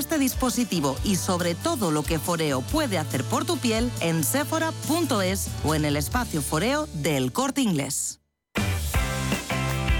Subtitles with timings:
[0.00, 5.48] este dispositivo y sobre todo lo que Foreo puede hacer por tu piel en sephora.es
[5.62, 8.20] o en el espacio Foreo del Corte Inglés.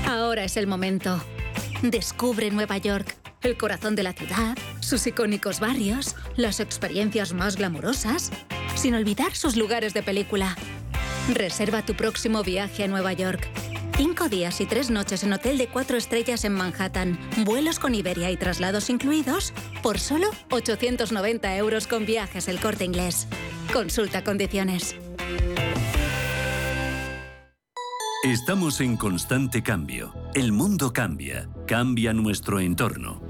[0.09, 1.23] Ahora es el momento.
[1.83, 8.31] Descubre Nueva York, el corazón de la ciudad, sus icónicos barrios, las experiencias más glamurosas,
[8.75, 10.57] sin olvidar sus lugares de película.
[11.33, 13.49] Reserva tu próximo viaje a Nueva York.
[14.03, 18.31] Cinco días y tres noches en hotel de cuatro estrellas en Manhattan, vuelos con Iberia
[18.31, 23.29] y traslados incluidos, por solo 890 euros con viajes el corte inglés.
[23.75, 24.97] Consulta condiciones.
[28.25, 30.15] Estamos en constante cambio.
[30.35, 31.51] El mundo cambia.
[31.67, 33.30] Cambia nuestro entorno.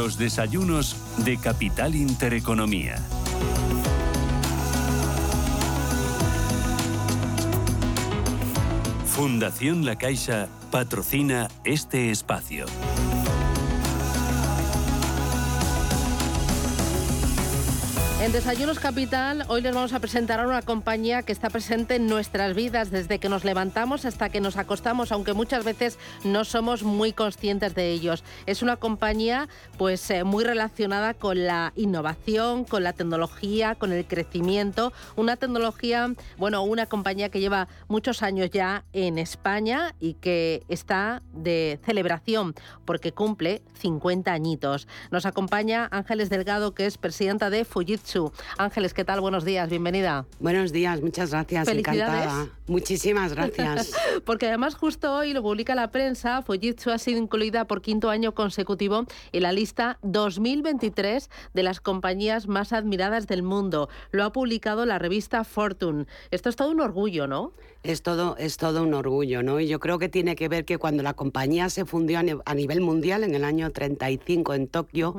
[0.00, 3.04] Los desayunos de Capital Intereconomía.
[9.06, 12.66] Fundación La Caixa patrocina este espacio.
[18.20, 22.08] En Desayunos Capital, hoy les vamos a presentar a una compañía que está presente en
[22.08, 26.82] nuestras vidas desde que nos levantamos hasta que nos acostamos, aunque muchas veces no somos
[26.82, 28.24] muy conscientes de ellos.
[28.46, 34.04] Es una compañía pues eh, muy relacionada con la innovación, con la tecnología, con el
[34.04, 40.64] crecimiento, una tecnología, bueno, una compañía que lleva muchos años ya en España y que
[40.68, 44.88] está de celebración porque cumple 50 añitos.
[45.12, 48.07] Nos acompaña Ángeles Delgado, que es presidenta de Fujitsu
[48.56, 49.20] Ángeles, ¿qué tal?
[49.20, 50.24] Buenos días, bienvenida.
[50.40, 52.48] Buenos días, muchas gracias, encantada.
[52.66, 53.92] Muchísimas gracias.
[54.24, 58.34] Porque además justo hoy lo publica la prensa, Fujitsu ha sido incluida por quinto año
[58.34, 63.90] consecutivo en la lista 2023 de las compañías más admiradas del mundo.
[64.10, 66.06] Lo ha publicado la revista Fortune.
[66.30, 67.52] Esto es todo un orgullo, ¿no?
[67.82, 69.60] Es todo, es todo un orgullo, ¿no?
[69.60, 72.80] Y yo creo que tiene que ver que cuando la compañía se fundió a nivel
[72.80, 75.14] mundial en el año 35 en Tokio,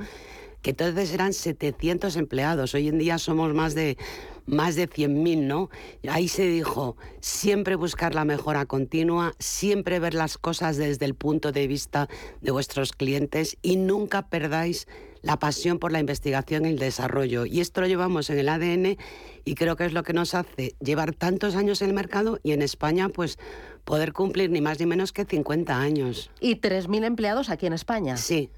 [0.62, 3.98] que entonces eran 700 empleados, hoy en día somos más de,
[4.46, 5.70] más de 100.000, ¿no?
[6.10, 11.52] Ahí se dijo, siempre buscar la mejora continua, siempre ver las cosas desde el punto
[11.52, 12.10] de vista
[12.42, 14.88] de vuestros clientes y nunca perdáis
[15.22, 17.46] la pasión por la investigación y el desarrollo.
[17.46, 18.98] Y esto lo llevamos en el ADN
[19.46, 22.52] y creo que es lo que nos hace llevar tantos años en el mercado y
[22.52, 23.38] en España, pues
[23.84, 26.32] poder cumplir ni más ni menos que 50 años.
[26.40, 28.18] ¿Y 3.000 empleados aquí en España?
[28.18, 28.50] Sí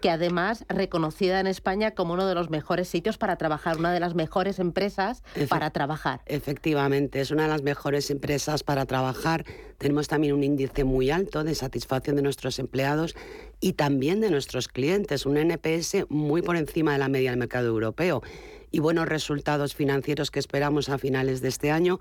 [0.00, 4.00] que además reconocida en España como uno de los mejores sitios para trabajar, una de
[4.00, 6.20] las mejores empresas para trabajar.
[6.26, 9.44] Efectivamente, es una de las mejores empresas para trabajar.
[9.78, 13.14] Tenemos también un índice muy alto de satisfacción de nuestros empleados
[13.60, 17.68] y también de nuestros clientes, un NPS muy por encima de la media del mercado
[17.68, 18.22] europeo
[18.70, 22.00] y buenos resultados financieros que esperamos a finales de este año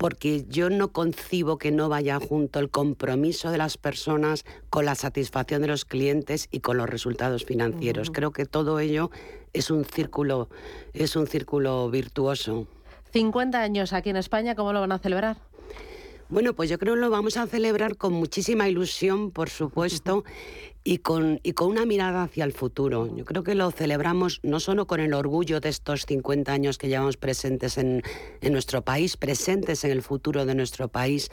[0.00, 4.94] porque yo no concibo que no vaya junto el compromiso de las personas con la
[4.94, 8.10] satisfacción de los clientes y con los resultados financieros.
[8.10, 9.10] Creo que todo ello
[9.52, 10.48] es un círculo,
[10.94, 12.66] es un círculo virtuoso.
[13.12, 15.36] 50 años aquí en España, ¿cómo lo van a celebrar?
[16.30, 20.22] Bueno, pues yo creo que lo vamos a celebrar con muchísima ilusión, por supuesto,
[20.84, 23.12] y con, y con una mirada hacia el futuro.
[23.16, 26.86] Yo creo que lo celebramos no solo con el orgullo de estos 50 años que
[26.86, 28.04] llevamos presentes en,
[28.42, 31.32] en nuestro país, presentes en el futuro de nuestro país,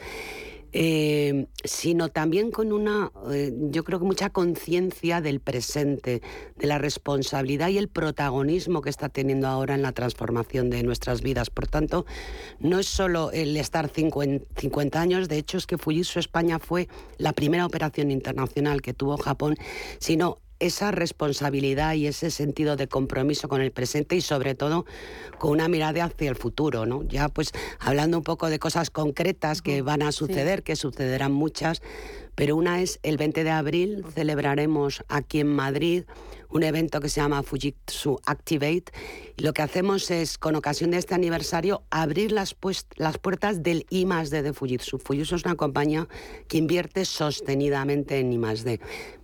[0.72, 6.22] eh, sino también con una, eh, yo creo que mucha conciencia del presente,
[6.56, 11.22] de la responsabilidad y el protagonismo que está teniendo ahora en la transformación de nuestras
[11.22, 11.50] vidas.
[11.50, 12.06] Por tanto,
[12.58, 17.32] no es solo el estar 50, años, de hecho es que Fujitsu España fue la
[17.32, 19.56] primera operación internacional que tuvo Japón,
[19.98, 24.86] sino esa responsabilidad y ese sentido de compromiso con el presente y sobre todo
[25.38, 27.02] con una mirada hacia el futuro, ¿no?
[27.04, 31.82] Ya pues hablando un poco de cosas concretas que van a suceder, que sucederán muchas,
[32.34, 36.04] pero una es el 20 de abril celebraremos aquí en Madrid
[36.50, 38.92] un evento que se llama Fujitsu Activate.
[39.36, 42.56] Y lo que hacemos es, con ocasión de este aniversario, abrir las,
[42.96, 44.98] las puertas del I de Fujitsu.
[44.98, 46.08] Fujitsu es una compañía
[46.48, 48.40] que invierte sostenidamente en I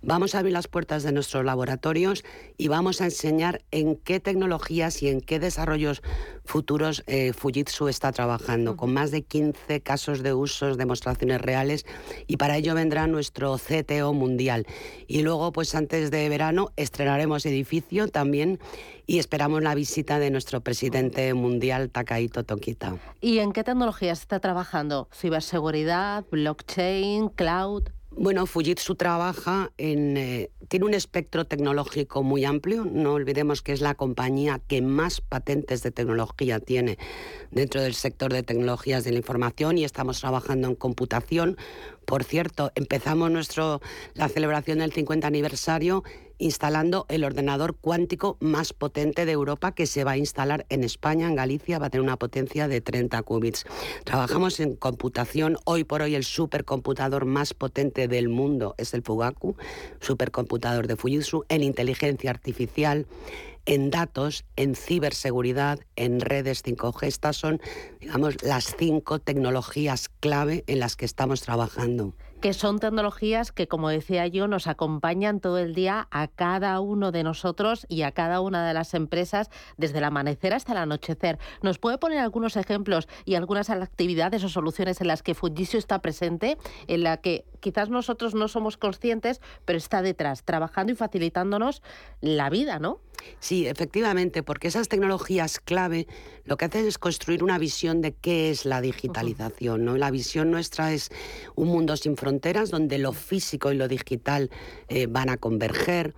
[0.01, 2.23] Vamos a abrir las puertas de nuestros laboratorios
[2.57, 6.01] y vamos a enseñar en qué tecnologías y en qué desarrollos
[6.45, 11.85] futuros eh, Fujitsu está trabajando, con más de 15 casos de usos, demostraciones reales,
[12.27, 14.67] y para ello vendrá nuestro CTO mundial.
[15.07, 18.59] Y luego, pues antes de verano, estrenar estrenaremos edificio también
[19.07, 22.97] y esperamos la visita de nuestro presidente mundial, Takahito Tokita.
[23.21, 25.07] ¿Y en qué tecnologías está trabajando?
[25.13, 27.83] ¿Ciberseguridad, blockchain, cloud?
[28.17, 30.17] Bueno, Fujitsu trabaja en...
[30.17, 32.85] Eh, tiene un espectro tecnológico muy amplio.
[32.85, 36.97] No olvidemos que es la compañía que más patentes de tecnología tiene
[37.51, 41.57] dentro del sector de tecnologías de la información y estamos trabajando en computación.
[42.05, 43.81] Por cierto, empezamos nuestro,
[44.13, 46.03] la celebración del 50 aniversario
[46.37, 51.27] instalando el ordenador cuántico más potente de Europa que se va a instalar en España,
[51.27, 53.65] en Galicia, va a tener una potencia de 30 qubits.
[54.03, 59.55] Trabajamos en computación, hoy por hoy el supercomputador más potente del mundo es el Fugaku,
[59.99, 63.07] supercomputador de Fujitsu, en inteligencia artificial,
[63.65, 67.07] en datos, en ciberseguridad, en redes 5G.
[67.07, 67.59] Estas son,
[67.99, 73.89] digamos, las cinco tecnologías clave en las que estamos trabajando que son tecnologías que, como
[73.89, 78.41] decía yo, nos acompañan todo el día a cada uno de nosotros y a cada
[78.41, 81.39] una de las empresas desde el amanecer hasta el anochecer.
[81.61, 85.99] ¿Nos puede poner algunos ejemplos y algunas actividades o soluciones en las que Fujitsu está
[85.99, 91.81] presente, en la que quizás nosotros no somos conscientes, pero está detrás, trabajando y facilitándonos
[92.21, 92.99] la vida, ¿no?
[93.39, 96.07] Sí, efectivamente, porque esas tecnologías clave
[96.45, 99.83] lo que hacen es construir una visión de qué es la digitalización.
[99.83, 99.97] ¿no?
[99.97, 101.09] La visión nuestra es
[101.55, 104.51] un mundo sin fronteras donde lo físico y lo digital
[104.87, 106.13] eh, van a converger.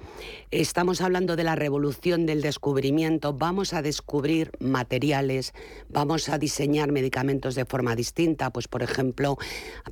[0.52, 3.34] Estamos hablando de la revolución del descubrimiento.
[3.34, 5.54] Vamos a descubrir materiales,
[5.88, 8.50] vamos a diseñar medicamentos de forma distinta.
[8.50, 9.38] Pues, por ejemplo,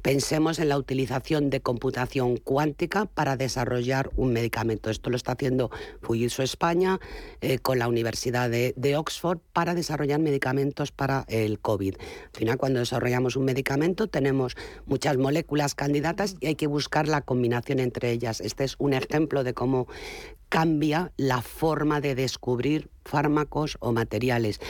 [0.01, 4.89] pensemos en la utilización de computación cuántica para desarrollar un medicamento.
[4.89, 5.71] Esto lo está haciendo
[6.01, 6.99] Fujitsu España
[7.39, 11.95] eh, con la Universidad de, de Oxford para desarrollar medicamentos para el COVID.
[12.33, 17.21] Al final, cuando desarrollamos un medicamento, tenemos muchas moléculas candidatas y hay que buscar la
[17.21, 18.41] combinación entre ellas.
[18.41, 19.87] Este es un ejemplo de cómo
[20.55, 24.61] cambia la forma de descubrir fármacos o materiales.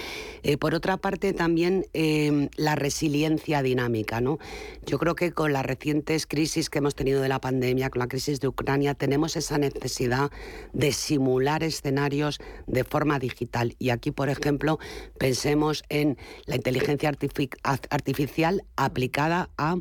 [0.42, 4.20] Eh, por otra parte, también em, la resiliencia dinámica.
[4.20, 4.40] ¿no?
[4.88, 8.08] Yo creo que con las recientes crisis que hemos tenido de la pandemia, con la
[8.08, 10.32] crisis de Ucrania, tenemos esa necesidad
[10.74, 13.76] de simular escenarios de forma digital.
[13.78, 14.80] Y aquí, por ejemplo,
[15.20, 16.18] pensemos en
[16.48, 19.78] la inteligencia artificial aplicada a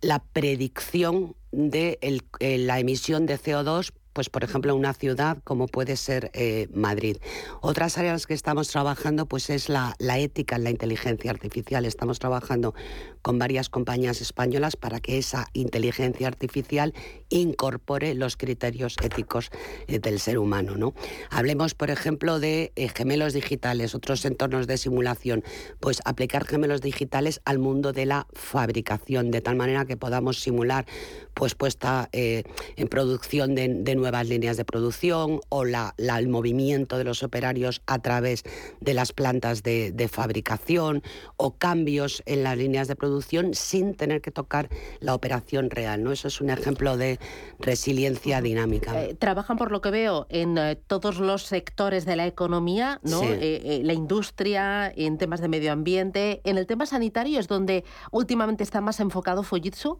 [0.00, 1.98] la predicción de
[2.38, 7.18] eh, la emisión de CO2 pues por ejemplo una ciudad como puede ser eh, Madrid.
[7.60, 11.84] Otras áreas que estamos trabajando pues es la, la, ética en la inteligencia artificial.
[11.84, 12.74] Estamos trabajando
[13.20, 16.94] con varias compañías españolas para que esa inteligencia artificial
[17.28, 19.50] incorpore los criterios éticos
[19.88, 20.76] eh, del ser humano.
[20.76, 20.94] ¿no?
[21.30, 25.42] Hablemos, por ejemplo, de eh, gemelos digitales, otros entornos de simulación.
[25.80, 30.86] Pues aplicar gemelos digitales al mundo de la fabricación, de tal manera que podamos simular
[31.34, 37.04] pues puesta en producción de, de nuevas líneas de producción o la, el movimiento de
[37.04, 38.44] los operarios a través
[38.80, 41.02] de las plantas de, fabricación
[41.38, 44.68] o cambios en las líneas de producción sin tener que tocar
[45.00, 46.04] la operación real.
[46.04, 46.12] ¿no?
[46.12, 47.18] Eso es un ejemplo de
[47.58, 49.02] resiliencia dinámica.
[49.02, 53.22] Eh, trabajan, por lo que veo, en eh, todos los sectores de la economía, ¿no?
[53.24, 56.42] Eh, la industria, en temas de medio ambiente.
[56.44, 59.98] En el tema sanitario es donde últimamente está más enfocado Fujitsu.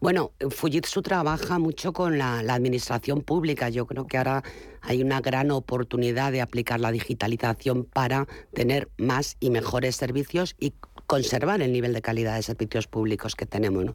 [0.00, 3.68] Bueno, Fujitsu trabaja mucho con la, administración pública.
[3.68, 4.44] Yo creo que ahora
[4.80, 10.72] hay una gran oportunidad de aplicar la digitalización para tener más y mejores servicios y
[11.08, 13.86] conservar el nivel de calidad de servicios públicos que tenemos.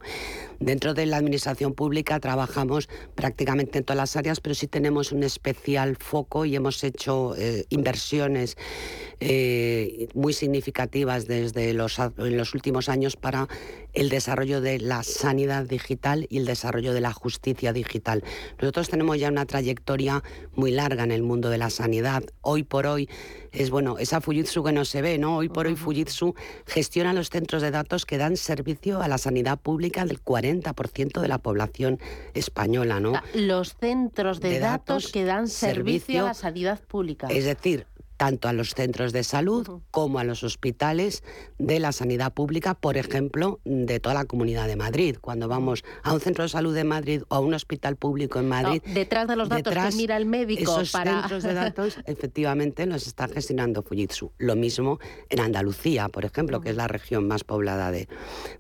[0.60, 5.22] Dentro de la administración pública trabajamos prácticamente en todas las áreas, pero sí tenemos un
[5.22, 8.58] especial foco y hemos hecho eh, inversiones
[9.20, 11.78] eh, muy significativas desde en
[12.38, 13.48] los últimos años para
[13.94, 18.24] el desarrollo de la sanidad digital y el desarrollo de la justicia digital.
[18.60, 20.24] Nosotros tenemos ya una trayectoria
[20.56, 22.24] muy larga en el mundo de la sanidad.
[22.42, 23.08] Hoy por hoy
[23.54, 25.38] es bueno, esa Fujitsu que no se ve, ¿no?
[25.38, 26.34] Hoy por hoy Fujitsu
[26.66, 31.28] gestiona los centros de datos que dan servicio a la sanidad pública del 40% de
[31.28, 32.00] la población
[32.34, 33.14] española, ¿no?
[33.36, 37.28] Los centros de, datos, que dan servicio a la sanidad pública.
[37.30, 37.86] Es decir,
[38.18, 41.24] tanto a los centros de salud como a los hospitales
[41.58, 45.18] de la sanidad pública, por ejemplo, de toda la Comunidad de Madrid.
[45.20, 48.50] Cuando vamos a un centro de salud de Madrid o a un hospital público en
[48.50, 48.82] Madrid...
[48.94, 53.28] detrás de los datos que mira el médico esos centros de datos, efectivamente, los está
[53.28, 54.32] gestionando Fujitsu.
[54.38, 58.08] Lo mismo en Andalucía, por ejemplo, que es la región más poblada de,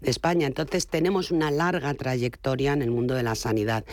[0.02, 0.48] de España.
[0.48, 3.86] Entonces, tenemos una larga trayectoria en el mundo de la sanidad.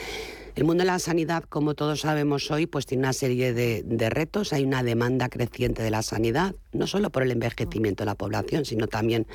[0.57, 4.53] El mundo de la sanidad, como todos sabemos hoy, pues tiene una serie de, retos.
[4.53, 8.65] Hay una demanda creciente de la sanidad, no solo por el envejecimiento de la población,
[8.65, 9.29] sino también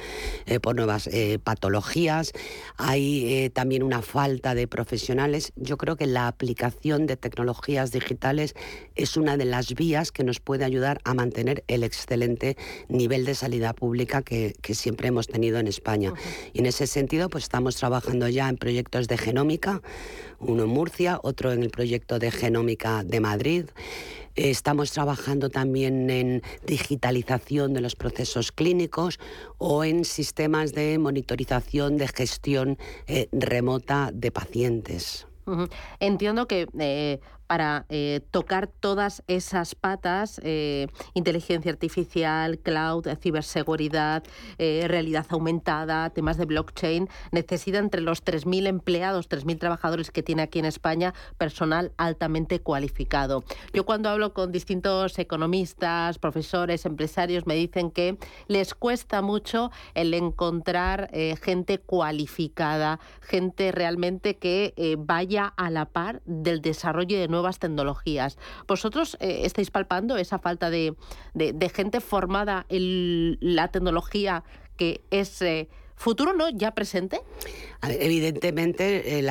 [0.46, 2.34] eh, por nuevas eh, patologías.
[2.76, 5.54] Hay eh, también una falta de profesionales.
[5.56, 8.54] Yo creo que la aplicación de tecnologías digitales
[8.96, 12.58] es una de las vías que nos puede ayudar a mantener el excelente
[12.90, 16.14] nivel de salida pública que, siempre hemos tenido en España.
[16.52, 19.82] Y en ese sentido, pues estamos trabajando ya en proyectos de genómica
[20.48, 23.66] uno en Murcia, otro en el proyecto de Genómica de Madrid.
[24.36, 29.20] Estamos trabajando también en digitalización de los procesos clínicos
[29.58, 35.26] o en sistemas de monitorización de gestión eh, remota de pacientes.
[36.00, 44.24] Entiendo que eh, para eh, tocar todas esas patas, eh, inteligencia artificial, cloud, ciberseguridad,
[44.58, 50.60] realidad aumentada, temas de blockchain, necesita entre los 3.000 empleados, 3.000 trabajadores que tiene aquí
[50.60, 53.44] en España, personal altamente cualificado.
[53.74, 60.14] Yo cuando hablo con distintos economistas, profesores, empresarios, me dicen que les cuesta mucho el
[60.14, 61.10] encontrar
[61.42, 68.38] gente cualificada, gente realmente que vaya a la par del desarrollo de nuevas tecnologías.
[68.68, 70.96] ¿Vosotros eh, estáis palpando esa falta de,
[71.74, 74.44] gente formada en la tecnología
[74.78, 75.42] que es...
[75.42, 76.50] Eh, ¿Futuro no?
[76.50, 77.22] ¿Ya presente?
[77.90, 79.28] Evidentemente, eh, el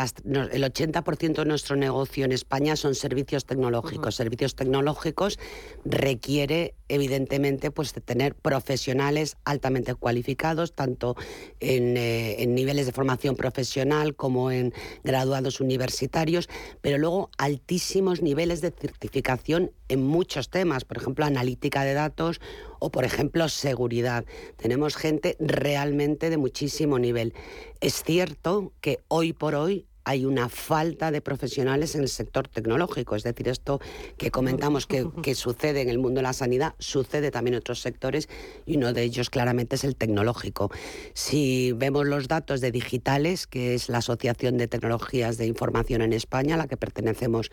[0.65, 4.15] 80% de nuestro negocio en España son servicios tecnológicos.
[4.15, 5.39] Servicios tecnológicos
[5.85, 11.17] requiere, evidentemente, pues de tener profesionales altamente cualificados, tanto
[11.61, 16.49] en, eh, en, niveles de formación profesional como en graduados universitarios,
[16.81, 22.41] pero luego altísimos niveles de certificación en muchos temas, por ejemplo, analítica de datos
[22.79, 24.25] o, por ejemplo, seguridad.
[24.57, 27.35] Tenemos gente realmente de muchísimo nivel.
[27.81, 28.44] Es cierto
[28.81, 33.17] que hoy por hoy hay una falta de profesionales en el sector tecnológico.
[33.17, 33.81] Es decir, esto
[34.19, 38.29] que comentamos que, sucede en el mundo de la sanidad, sucede también en otros sectores
[38.67, 40.71] y uno de ellos claramente es el tecnológico.
[41.15, 46.13] Si vemos los datos de Digitales, que es la Asociación de Tecnologías de Información en
[46.13, 47.51] España, a la que pertenecemos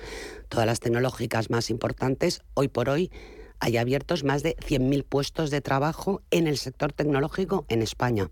[0.50, 3.12] todas las tecnológicas más importantes, hoy por hoy
[3.62, 8.30] hay abiertos más de 100.000 puestos de trabajo en el sector tecnológico en España.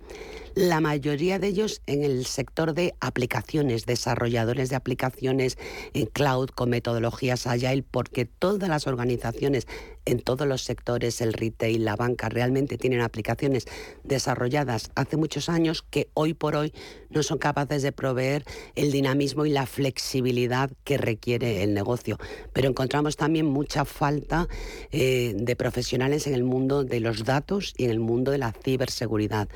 [0.55, 5.57] La mayoría de ellos en el sector de aplicaciones, desarrolladores de aplicaciones
[5.93, 9.67] en cloud con metodologías Agile, porque todas las organizaciones
[10.05, 13.65] en todos los sectores, el retail, la banca, realmente tienen aplicaciones
[14.03, 16.73] desarrolladas hace muchos años que hoy por hoy
[17.09, 18.43] no son capaces de proveer
[18.75, 22.17] el dinamismo y la flexibilidad que requiere el negocio.
[22.53, 24.47] Pero encontramos también mucha falta
[24.91, 28.51] eh, de profesionales en el mundo de los datos y en el mundo de la
[28.51, 29.47] ciberseguridad.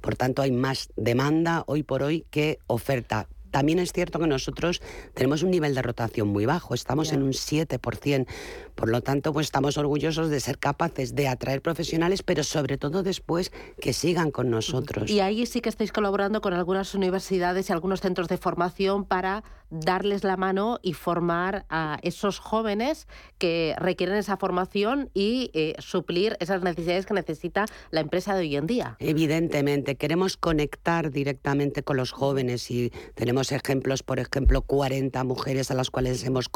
[0.00, 4.82] Por tanto, hay más demanda hoy por hoy que oferta también es cierto que nosotros
[5.14, 8.26] tenemos un nivel de rotación muy bajo, estamos en un 7%.
[8.74, 13.02] Por lo tanto, pues estamos orgullosos de ser capaces de atraer profesionales, pero sobre todo
[13.02, 15.10] después que sigan con nosotros.
[15.10, 19.44] Y ahí sí que estáis colaborando con algunas universidades y algunos centros de formación para
[19.70, 26.36] darles la mano y formar a esos jóvenes que requieren esa formación y eh, suplir
[26.40, 28.96] esas necesidades que necesita la empresa de hoy en día.
[28.98, 35.74] Evidentemente, queremos conectar directamente con los jóvenes y tenemos ejemplos, por ejemplo, 40 mujeres a
[35.74, 36.50] las cuales hemos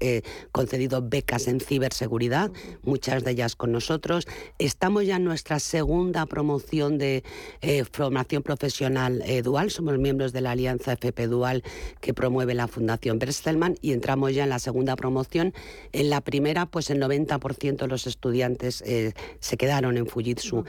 [0.00, 2.50] eh, concedido becas en ciberseguridad,
[2.82, 4.26] muchas de ellas con nosotros.
[4.58, 7.22] Estamos ya en nuestra segunda promoción de
[7.60, 11.62] eh, formación profesional dual, somos miembros de la Alianza FP Dual
[12.00, 15.52] que promueve la la Fundación Berstelman y entramos ya en la segunda promoción.
[15.90, 20.64] En la primera, pues el 90% de los estudiantes eh, se quedaron en Fujitsu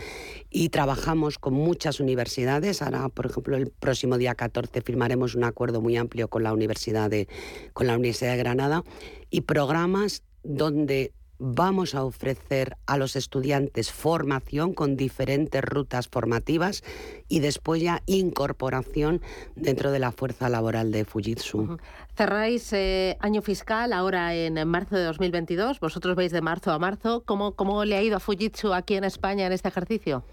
[0.49, 2.81] y trabajamos con muchas universidades.
[2.81, 7.09] Ahora, por ejemplo, el próximo día 14 firmaremos un acuerdo muy amplio con la Universidad
[7.09, 7.27] de,
[7.73, 8.83] con la Universidad de Granada
[9.29, 16.83] y programas donde vamos a ofrecer a los estudiantes formación con diferentes rutas formativas
[17.27, 19.21] y después ya incorporación
[19.55, 21.77] dentro de la fuerza laboral de Fujitsu.
[22.15, 25.79] Cerráis eh, año fiscal ahora en marzo de 2022.
[25.79, 27.23] Vosotros veis de marzo a marzo.
[27.25, 30.23] ¿Cómo, ¿Cómo le ha ido a Fujitsu aquí en España en este ejercicio?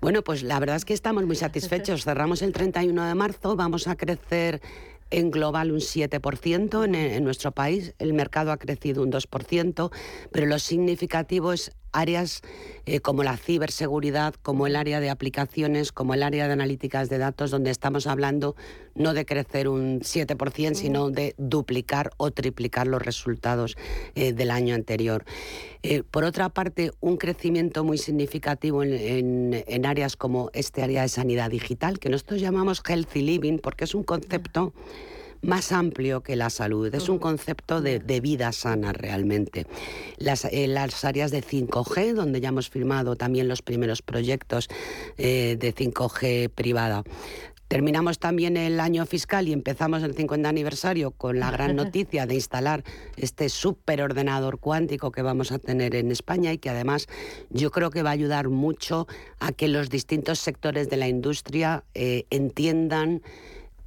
[0.00, 2.04] Bueno, pues la verdad es que estamos muy satisfechos.
[2.04, 4.62] Cerramos el 31 de marzo, vamos a crecer
[5.10, 9.90] en global un 7% en, en, nuestro país, el mercado ha crecido un 2%,
[10.30, 12.42] pero lo significativo es áreas
[12.86, 17.18] eh, como la ciberseguridad, como el área de aplicaciones, como el área de analíticas de
[17.18, 18.56] datos, donde estamos hablando
[18.94, 23.76] no de crecer un 7%, sino de duplicar o triplicar los resultados
[24.14, 25.24] eh, del año anterior.
[25.82, 31.08] Eh, por otra parte, un crecimiento muy significativo en, en, áreas como este área de
[31.08, 34.72] sanidad digital, que nosotros llamamos healthy living, porque es un concepto
[35.42, 36.94] más amplio que la salud.
[36.94, 39.66] Es un concepto de, vida sana realmente.
[40.18, 44.68] Las, eh, las, áreas de 5G, donde ya hemos firmado también los primeros proyectos
[45.16, 47.04] eh, de 5G privada.
[47.70, 52.34] Terminamos también el año fiscal y empezamos el 50 aniversario con la gran noticia de
[52.34, 52.82] instalar
[53.16, 57.06] este superordenador cuántico que vamos a tener en España y que además
[57.48, 59.06] yo creo que va a ayudar mucho
[59.38, 63.22] a que los distintos sectores de la industria eh, entiendan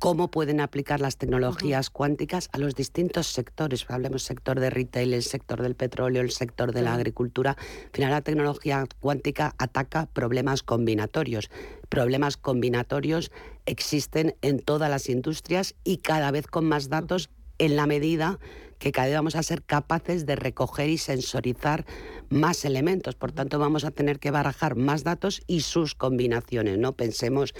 [0.04, 3.86] cómo pueden aplicar las tecnologías cuánticas a los distintos sectores.
[3.88, 7.52] Hablemos sector de retail, el sector del petróleo, el sector de la agricultura.
[7.52, 11.50] Al final la tecnología cuántica ataca problemas combinatorios.
[11.88, 13.32] Problemas combinatorios
[13.66, 18.40] existen en todas las industrias y cada vez con más datos en la medida
[18.84, 21.86] que cada vez vamos a ser capaces de recoger y sensorizar
[22.30, 23.16] más elementos.
[23.16, 26.78] Por tanto, vamos a tener que barajar más datos y sus combinaciones.
[26.78, 27.54] No pensemos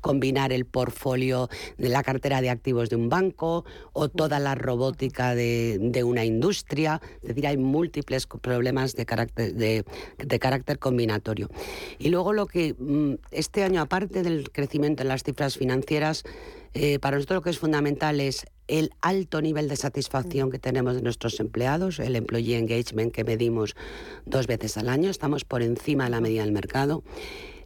[0.00, 5.34] combinar el portfolio de la cartera de activos de un banco o toda la robótica
[5.34, 7.02] de, una industria.
[7.20, 9.84] Es decir, hay múltiples problemas de carácter, de,
[10.38, 11.50] carácter combinatorio.
[11.98, 16.24] Y luego lo que mm, este año, aparte del crecimiento en las cifras financieras,
[16.74, 20.94] eh, para nosotros lo que es fundamental es el alto nivel de satisfacción que tenemos
[20.94, 23.74] de nuestros empleados, el employee engagement que medimos
[24.26, 27.02] dos veces al año, estamos por encima de la media del mercado,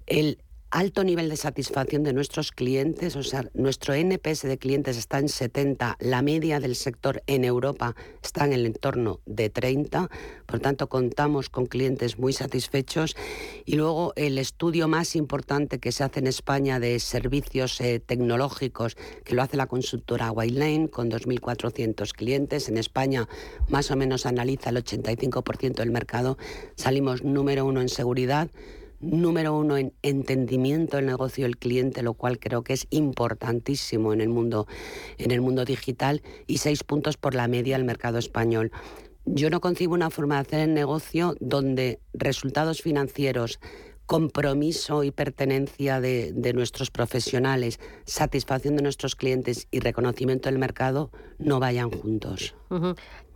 [0.07, 0.39] el
[0.75, 5.29] alto nivel de satisfacción de nuestros clientes, o sea, nuestro NPS de clientes está en
[5.29, 10.11] 70, la media del sector en Europa está en el entorno de 30,
[10.47, 13.15] por tanto contamos con clientes muy satisfechos.
[13.65, 18.97] Y luego el estudio más importante que se hace en España de servicios eh, tecnológicos,
[19.25, 23.29] que lo hace la consultora Whitelane con 2.400 clientes, en España
[23.69, 26.37] más o menos analiza el 85% del mercado,
[26.75, 28.51] salimos número uno en seguridad,
[29.05, 34.21] número uno en entendimiento del negocio del cliente, lo cual creo que es importantísimo en
[34.21, 34.67] el mundo,
[35.19, 38.73] en el mundo digital, y seis puntos por la media del mercado español.
[39.27, 43.59] Yo no concibo una forma de hacer el negocio donde resultados financieros,
[44.07, 51.59] compromiso y pertenencia de, nuestros profesionales, satisfacción de nuestros clientes y reconocimiento del mercado no
[51.59, 52.55] vayan juntos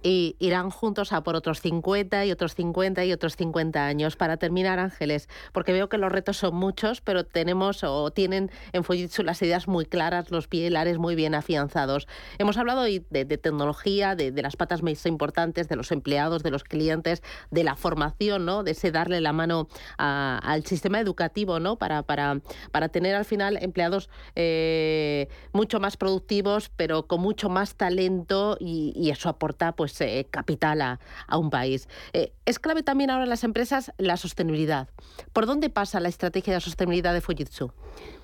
[0.02, 4.16] y irán juntos a por otros 50 y otros 50 y otros 50 años.
[4.16, 8.84] Para terminar, Ángeles, porque veo que los retos son muchos, pero tenemos o tienen en
[8.84, 12.06] Fujitsu las ideas muy claras, los pilares muy bien afianzados.
[12.38, 13.00] Hemos hablado de,
[13.42, 18.44] tecnología, de, las patas más importantes, de los empleados, de los clientes, de la formación,
[18.44, 18.62] ¿no?
[18.62, 21.76] de ese darle la mano al sistema educativo ¿no?
[21.76, 27.74] para, para, para tener al final empleados eh, mucho más productivos, pero con mucho más
[27.74, 30.98] talento y, y eso aporta pues eh, capital a,
[31.36, 31.88] un país.
[32.12, 34.88] Eh, es clave también ahora en las empresas la sostenibilidad.
[35.32, 37.72] ¿Por dónde pasa la estrategia de sostenibilidad de Fujitsu?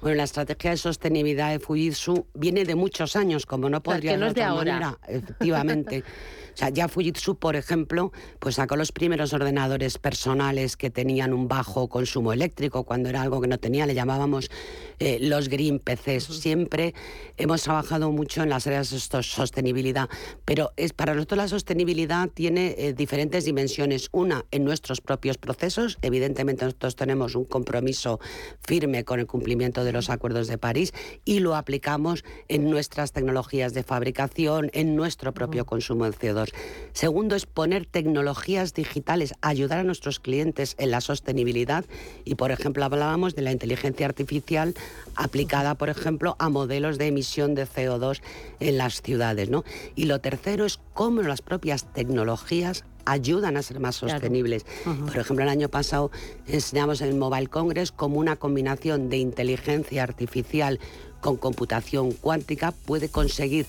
[0.00, 4.20] Bueno, la estrategia de sostenibilidad de Fujitsu viene de muchos años, como no podría ser
[4.20, 6.04] de otra manera, efectivamente.
[6.54, 11.48] O sea, ya Fujitsu, por ejemplo, pues sacó los primeros ordenadores personales que tenían un
[11.48, 14.48] bajo consumo eléctrico, cuando era algo que no tenía, le llamábamos
[14.98, 16.24] eh, los green PCs.
[16.24, 16.94] Siempre
[17.36, 20.08] hemos trabajado mucho en las áreas de sostenibilidad,
[20.44, 24.08] pero es, para nosotros la sostenibilidad tiene eh, diferentes dimensiones.
[24.12, 25.98] Una, en nuestros propios procesos.
[26.02, 28.20] Evidentemente nosotros tenemos un compromiso
[28.60, 30.92] firme con el cumplimiento de los acuerdos de París
[31.24, 36.52] y lo aplicamos en nuestras tecnologías de fabricación, en nuestro propio consumo de CO2.
[36.92, 41.84] Segundo es poner tecnologías digitales, ayudar a nuestros clientes en la sostenibilidad
[42.24, 44.74] y, por ejemplo, hablábamos de la inteligencia artificial
[45.16, 48.20] aplicada, por ejemplo, a modelos de emisión de CO2
[48.60, 49.48] en las ciudades.
[49.48, 49.64] ¿no?
[49.94, 54.64] Y lo tercero es cómo las propias tecnologías ayudan a ser más sostenibles.
[54.84, 56.10] Por ejemplo, el año pasado
[56.46, 60.80] enseñamos en el Mobile Congress como una combinación de inteligencia artificial
[61.20, 63.66] con computación cuántica puede conseguir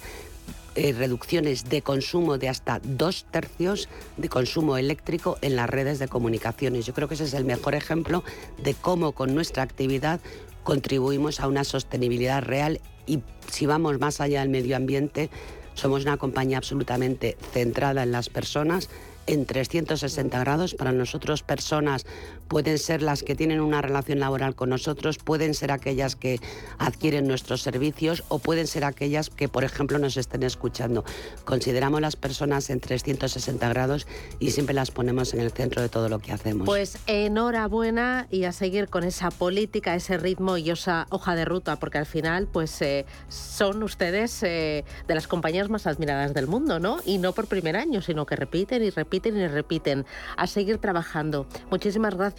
[0.75, 6.10] eh, reducciones de consumo de hasta dos tercios de consumo eléctrico en las redes de
[6.10, 6.86] comunicaciones.
[6.86, 8.25] Yo creo que ese es el mejor ejemplo
[8.62, 10.19] de cómo con nuestra actividad
[10.65, 15.30] contribuimos a una sostenibilidad real y si vamos más allá del medio ambiente,
[15.75, 18.89] somos una compañía absolutamente centrada en las personas,
[19.28, 20.73] en 360 grados.
[20.73, 22.06] Para nosotros personas
[22.47, 26.39] pueden ser las que tienen una relación laboral con nosotros, pueden ser aquellas que
[26.77, 31.03] adquieren nuestros servicios o pueden ser aquellas que, por ejemplo, nos estén escuchando.
[31.43, 34.08] Consideramos las personas en 360 grados
[34.39, 36.65] y siempre las ponemos en el centro de todo lo que hacemos.
[36.65, 41.77] Pues enhorabuena y a seguir con esa política, ese ritmo y esa hoja de ruta,
[41.77, 46.79] porque al final pues eh, son ustedes eh, de las compañías más admiradas del mundo,
[46.79, 46.97] ¿no?
[47.05, 50.05] Y no por primer año, sino que repiten y repiten y repiten.
[50.38, 51.47] A seguir trabajando.
[51.69, 52.35] Muchísimas gracias,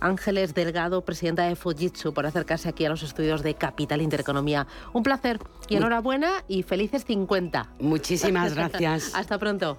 [0.00, 4.66] Ángeles Delgado, presidenta de Fujitsu, por acercarse aquí a los estudios de Capital Intereconomía.
[4.92, 7.74] Un placer y enhorabuena y felices 50.
[7.80, 9.14] Muchísimas gracias.
[9.14, 9.78] Hasta pronto.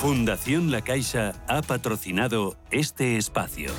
[0.00, 3.72] Fundación La Caixa ha patrocinado este espacio.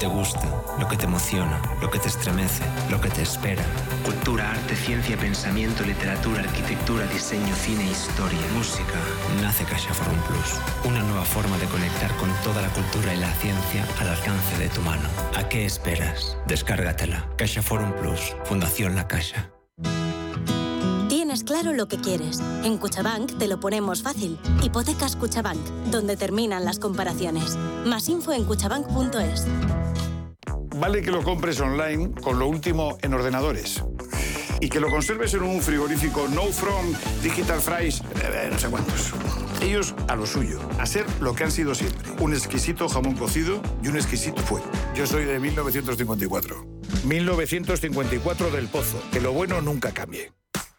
[0.00, 0.40] Te gusta,
[0.78, 3.62] lo que te emociona, lo que te estremece, lo que te espera.
[4.02, 8.40] Cultura, arte, ciencia, pensamiento, literatura, arquitectura, diseño, cine, historia.
[8.56, 8.98] Música.
[9.42, 10.58] Nace Caixa Forum Plus.
[10.90, 14.70] Una nueva forma de conectar con toda la cultura y la ciencia al alcance de
[14.70, 15.06] tu mano.
[15.36, 16.38] ¿A qué esperas?
[16.46, 17.28] Descárgatela.
[17.36, 18.34] Caixa Forum Plus.
[18.44, 19.59] Fundación La Caixa.
[21.44, 22.40] Claro lo que quieres.
[22.64, 24.38] En Cuchabank te lo ponemos fácil.
[24.62, 27.56] Hipotecas Cuchabank, donde terminan las comparaciones.
[27.84, 29.46] Más info en cuchabank.es.
[30.76, 33.84] Vale que lo compres online con lo último en ordenadores.
[34.60, 39.12] Y que lo conserves en un frigorífico No From, Digital Fries, eh, no sé cuántos.
[39.62, 42.10] Ellos a lo suyo, a ser lo que han sido siempre.
[42.20, 44.66] Un exquisito jamón cocido y un exquisito fuego.
[44.94, 46.66] Yo soy de 1954.
[47.04, 49.02] 1954 del Pozo.
[49.12, 50.32] Que lo bueno nunca cambie.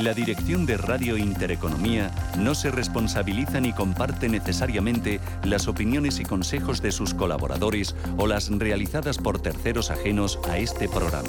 [0.00, 6.80] La dirección de Radio Intereconomía no se responsabiliza ni comparte necesariamente las opiniones y consejos
[6.80, 11.28] de sus colaboradores o las realizadas por terceros ajenos a este programa.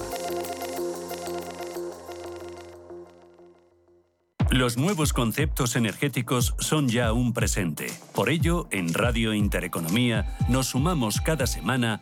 [4.51, 7.88] Los nuevos conceptos energéticos son ya un presente.
[8.13, 12.01] Por ello, en Radio Intereconomía nos sumamos cada semana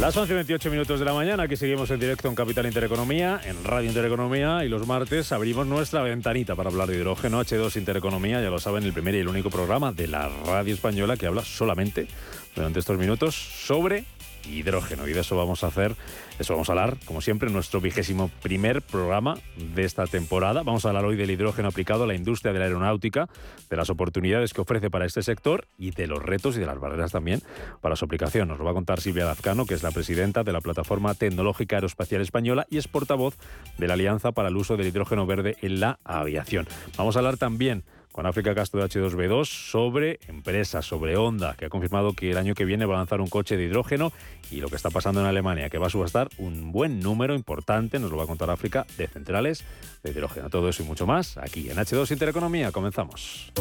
[0.00, 3.40] Las 11 y 28 minutos de la mañana, aquí seguimos en directo en Capital Intereconomía,
[3.44, 8.40] en Radio Intereconomía, y los martes abrimos nuestra ventanita para hablar de hidrógeno H2 Intereconomía,
[8.40, 11.42] ya lo saben, el primer y el único programa de la radio española que habla
[11.42, 12.06] solamente
[12.54, 14.04] durante estos minutos sobre
[14.46, 15.08] hidrógeno.
[15.08, 15.94] Y de eso vamos a hacer,
[16.38, 20.62] eso vamos a hablar, como siempre, en nuestro vigésimo primer programa de esta temporada.
[20.62, 23.28] Vamos a hablar hoy del hidrógeno aplicado a la industria de la aeronáutica,
[23.68, 26.78] de las oportunidades que ofrece para este sector y de los retos y de las
[26.78, 27.42] barreras también
[27.80, 28.48] para su aplicación.
[28.48, 31.76] Nos lo va a contar Silvia Lazcano, que es la presidenta de la Plataforma Tecnológica
[31.76, 33.36] Aeroespacial Española y es portavoz
[33.78, 36.66] de la Alianza para el Uso del Hidrógeno Verde en la Aviación.
[36.96, 37.84] Vamos a hablar también
[38.18, 42.56] con África Castro de H2B2 sobre empresas, sobre Honda, que ha confirmado que el año
[42.56, 44.12] que viene va a lanzar un coche de hidrógeno
[44.50, 48.00] y lo que está pasando en Alemania, que va a subastar un buen número importante,
[48.00, 49.62] nos lo va a contar África, de centrales
[50.02, 50.50] de hidrógeno.
[50.50, 52.72] Todo eso y mucho más aquí en H2 Intereconomía.
[52.72, 53.52] Comenzamos.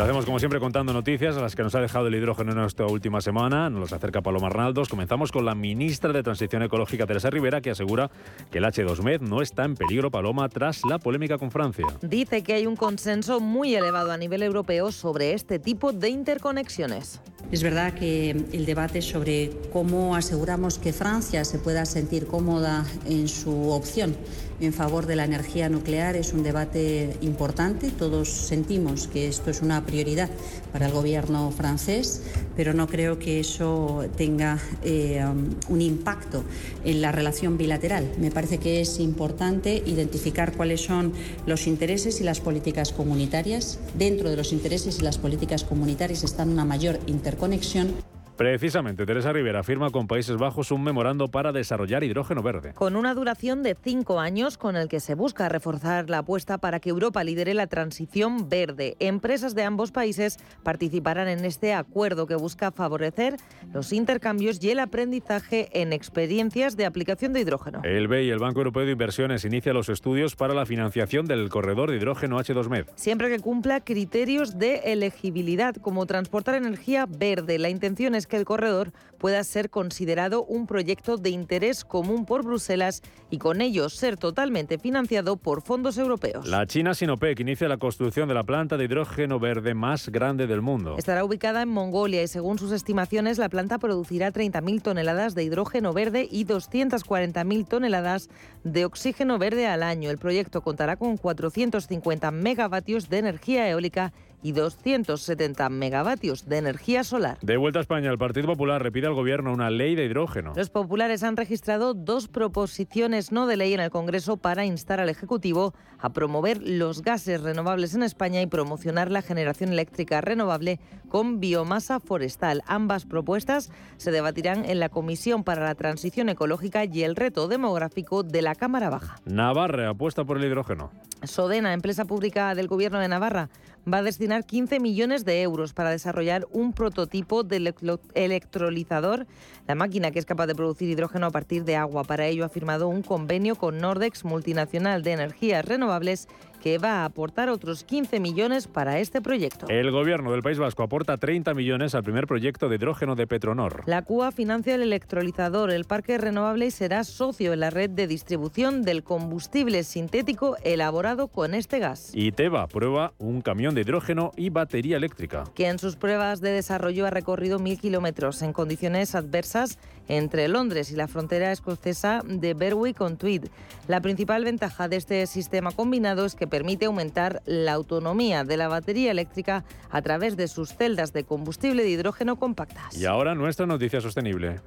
[0.00, 2.60] Lo hacemos como siempre contando noticias a las que nos ha dejado el hidrógeno en
[2.60, 3.68] esta última semana.
[3.68, 4.88] Nos las acerca Paloma Arnaldos.
[4.88, 8.10] Comenzamos con la ministra de Transición Ecológica, Teresa Rivera, que asegura
[8.50, 11.84] que el H2MED no está en peligro, Paloma, tras la polémica con Francia.
[12.00, 17.20] Dice que hay un consenso muy elevado a nivel europeo sobre este tipo de interconexiones.
[17.52, 23.28] Es verdad que el debate sobre cómo aseguramos que Francia se pueda sentir cómoda en
[23.28, 24.16] su opción
[24.60, 27.90] en favor de la energía nuclear es un debate importante.
[27.90, 30.30] Todos sentimos que esto es una prioridad
[30.72, 32.22] para el gobierno francés,
[32.56, 35.24] pero no creo que eso tenga eh,
[35.68, 36.44] un impacto
[36.84, 38.12] en la relación bilateral.
[38.18, 41.12] Me parece que es importante identificar cuáles son
[41.46, 43.78] los intereses y las políticas comunitarias.
[43.98, 47.94] Dentro de los intereses y las políticas comunitarias están una mayor interconexión
[48.40, 52.72] Precisamente, Teresa Rivera firma con Países Bajos un memorando para desarrollar hidrógeno verde.
[52.72, 56.80] Con una duración de cinco años, con el que se busca reforzar la apuesta para
[56.80, 58.96] que Europa lidere la transición verde.
[58.98, 63.36] Empresas de ambos países participarán en este acuerdo que busca favorecer
[63.74, 67.82] los intercambios y el aprendizaje en experiencias de aplicación de hidrógeno.
[67.84, 71.50] El BEI y el Banco Europeo de Inversiones inicia los estudios para la financiación del
[71.50, 72.86] corredor de hidrógeno H2MED.
[72.94, 77.58] Siempre que cumpla criterios de elegibilidad, como transportar energía verde.
[77.58, 82.42] La intención es que el corredor pueda ser considerado un proyecto de interés común por
[82.42, 86.48] Bruselas y con ello ser totalmente financiado por fondos europeos.
[86.48, 90.62] La China Sinopec inicia la construcción de la planta de hidrógeno verde más grande del
[90.62, 90.96] mundo.
[90.96, 95.92] Estará ubicada en Mongolia y según sus estimaciones la planta producirá 30.000 toneladas de hidrógeno
[95.92, 98.30] verde y 240.000 toneladas
[98.64, 100.10] de oxígeno verde al año.
[100.10, 107.38] El proyecto contará con 450 megavatios de energía eólica y 270 megavatios de energía solar.
[107.42, 110.52] De vuelta a España, el Partido Popular repite al Gobierno una ley de hidrógeno.
[110.56, 115.08] Los populares han registrado dos proposiciones no de ley en el Congreso para instar al
[115.08, 121.40] Ejecutivo a promover los gases renovables en España y promocionar la generación eléctrica renovable con
[121.40, 122.62] biomasa forestal.
[122.66, 128.22] Ambas propuestas se debatirán en la Comisión para la Transición Ecológica y el Reto Demográfico
[128.22, 129.16] de la Cámara Baja.
[129.24, 130.90] Navarra apuesta por el hidrógeno.
[131.22, 133.50] Sodena, empresa pública del Gobierno de Navarra,
[133.86, 137.74] va a destinar 15 millones de euros para desarrollar un prototipo de
[138.14, 139.26] electrolizador,
[139.66, 142.04] la máquina que es capaz de producir hidrógeno a partir de agua.
[142.04, 146.28] Para ello ha firmado un convenio con Nordex, multinacional de energías renovables,
[146.62, 149.66] que va a aportar otros 15 millones para este proyecto.
[149.68, 153.82] El gobierno del País Vasco aporta 30 millones al primer proyecto de hidrógeno de Petronor.
[153.86, 158.06] La CUA financia el electrolizador, el parque renovable y será socio en la red de
[158.06, 162.10] distribución del combustible sintético elaborado con este gas.
[162.14, 165.44] Y Teva prueba un camión de hidrógeno y batería eléctrica.
[165.54, 170.90] Que en sus pruebas de desarrollo ha recorrido mil kilómetros en condiciones adversas entre Londres
[170.90, 173.44] y la frontera escocesa de Berwick-on-Tweed.
[173.86, 178.68] La principal ventaja de este sistema combinado es que permite aumentar la autonomía de la
[178.68, 182.96] batería eléctrica a través de sus celdas de combustible de hidrógeno compactas.
[182.96, 184.60] Y ahora nuestra noticia sostenible.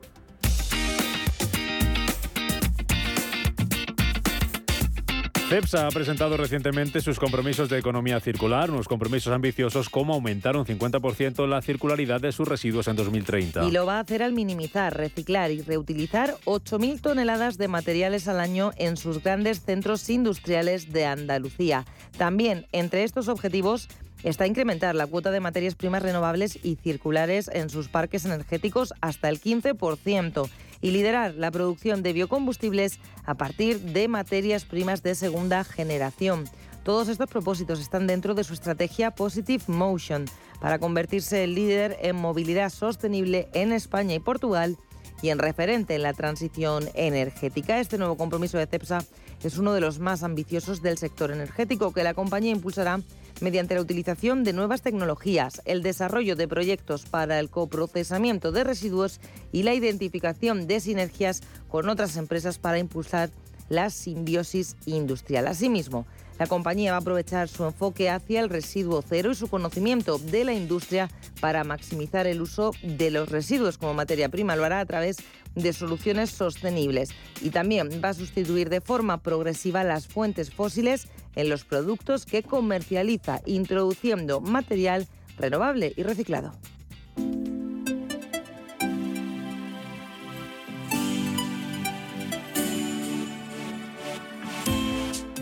[5.53, 10.65] CEPSA ha presentado recientemente sus compromisos de economía circular, unos compromisos ambiciosos como aumentar un
[10.65, 13.63] 50% la circularidad de sus residuos en 2030.
[13.65, 18.39] Y lo va a hacer al minimizar, reciclar y reutilizar 8.000 toneladas de materiales al
[18.39, 21.85] año en sus grandes centros industriales de Andalucía.
[22.17, 23.89] También entre estos objetivos
[24.23, 29.29] está incrementar la cuota de materias primas renovables y circulares en sus parques energéticos hasta
[29.29, 30.49] el 15%
[30.83, 36.43] y liderar la producción de biocombustibles a partir de materias primas de segunda generación.
[36.83, 40.25] Todos estos propósitos están dentro de su estrategia Positive Motion
[40.59, 44.77] para convertirse en líder en movilidad sostenible en España y Portugal
[45.21, 47.79] y en referente en la transición energética.
[47.79, 49.05] Este nuevo compromiso de CEPSA
[49.41, 52.99] es uno de los más ambiciosos del sector energético que la compañía impulsará
[53.43, 59.19] mediante la utilización de nuevas tecnologías, el desarrollo de proyectos para el coprocesamiento de residuos
[59.51, 63.31] y la identificación de sinergias con otras empresas para impulsar
[63.67, 65.47] la simbiosis industrial.
[65.47, 66.07] Asimismo,
[66.43, 70.43] la compañía va a aprovechar su enfoque hacia el residuo cero y su conocimiento de
[70.43, 74.57] la industria para maximizar el uso de los residuos como materia prima.
[74.57, 75.15] Lo hará a través
[75.55, 81.47] de soluciones sostenibles y también va a sustituir de forma progresiva las fuentes fósiles en
[81.47, 86.51] los productos que comercializa, introduciendo material renovable y reciclado.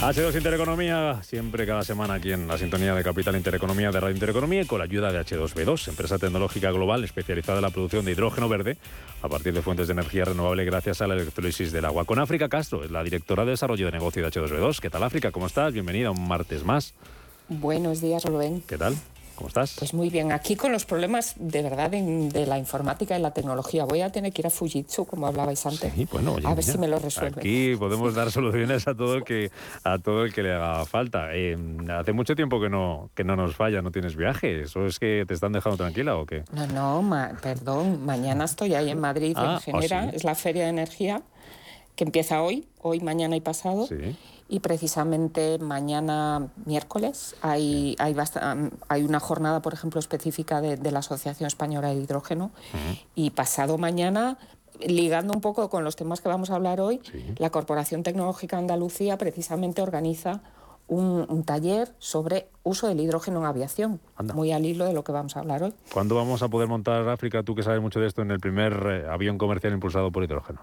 [0.00, 4.62] H2 Intereconomía, siempre cada semana aquí en la sintonía de Capital Intereconomía de Radio Intereconomía
[4.62, 8.48] y con la ayuda de H2B2, empresa tecnológica global especializada en la producción de hidrógeno
[8.48, 8.76] verde
[9.22, 12.04] a partir de fuentes de energía renovable gracias a la electrólisis del agua.
[12.04, 14.78] Con África Castro, es la directora de desarrollo de negocio de H2B2.
[14.78, 15.32] ¿Qué tal África?
[15.32, 15.72] ¿Cómo estás?
[15.72, 16.94] Bienvenida un martes más.
[17.48, 18.62] Buenos días, Rubén.
[18.68, 18.94] ¿Qué tal?
[19.38, 19.76] ¿Cómo estás?
[19.78, 23.84] Pues muy bien, aquí con los problemas de verdad de, la informática y la tecnología.
[23.84, 25.92] Voy a tener que ir a Fujitsu, como hablabais antes.
[25.94, 27.38] Sí, bueno, a ver si me lo resuelven.
[27.38, 29.52] Aquí podemos dar soluciones a todo el que,
[29.84, 31.28] a todo el que le haga falta.
[31.34, 31.56] Eh,
[31.88, 34.74] hace mucho tiempo que no, que no nos falla, no tienes viajes.
[34.74, 36.42] ¿O es que te están dejando tranquila o qué?
[36.50, 38.04] No, no, perdón.
[38.04, 40.00] Mañana estoy ahí en Madrid, en ah, Genera.
[40.00, 41.22] ¿ah, es la Feria de Energía
[41.98, 43.88] que empieza hoy, hoy, mañana y pasado.
[43.88, 44.16] Sí.
[44.48, 48.16] Y precisamente mañana miércoles hay, hay,
[48.88, 52.52] hay, una jornada, por ejemplo, específica de, la Asociación Española de Hidrógeno.
[53.16, 54.38] Y pasado mañana
[54.80, 57.00] ligando un poco con los temas que vamos a hablar hoy,
[57.36, 60.40] la Corporación Tecnológica Andalucía precisamente organiza
[60.86, 64.00] un, taller sobre uso del hidrógeno en aviación,
[64.34, 65.74] muy al hilo de lo que vamos a hablar hoy.
[65.92, 68.72] ¿Cuándo vamos a poder montar, África, tú que sabes mucho de esto, en el primer
[68.86, 70.60] eh, avión comercial impulsado por hidrógeno?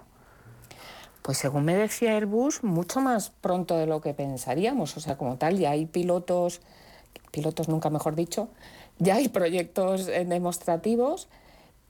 [1.26, 4.96] Pues según me decía Airbus, mucho más pronto de lo que pensaríamos.
[4.96, 6.62] O sea, como tal, ya hay pilotos,
[7.32, 8.50] pilotos nunca mejor dicho,
[9.00, 11.28] ya hay proyectos eh, demostrativos,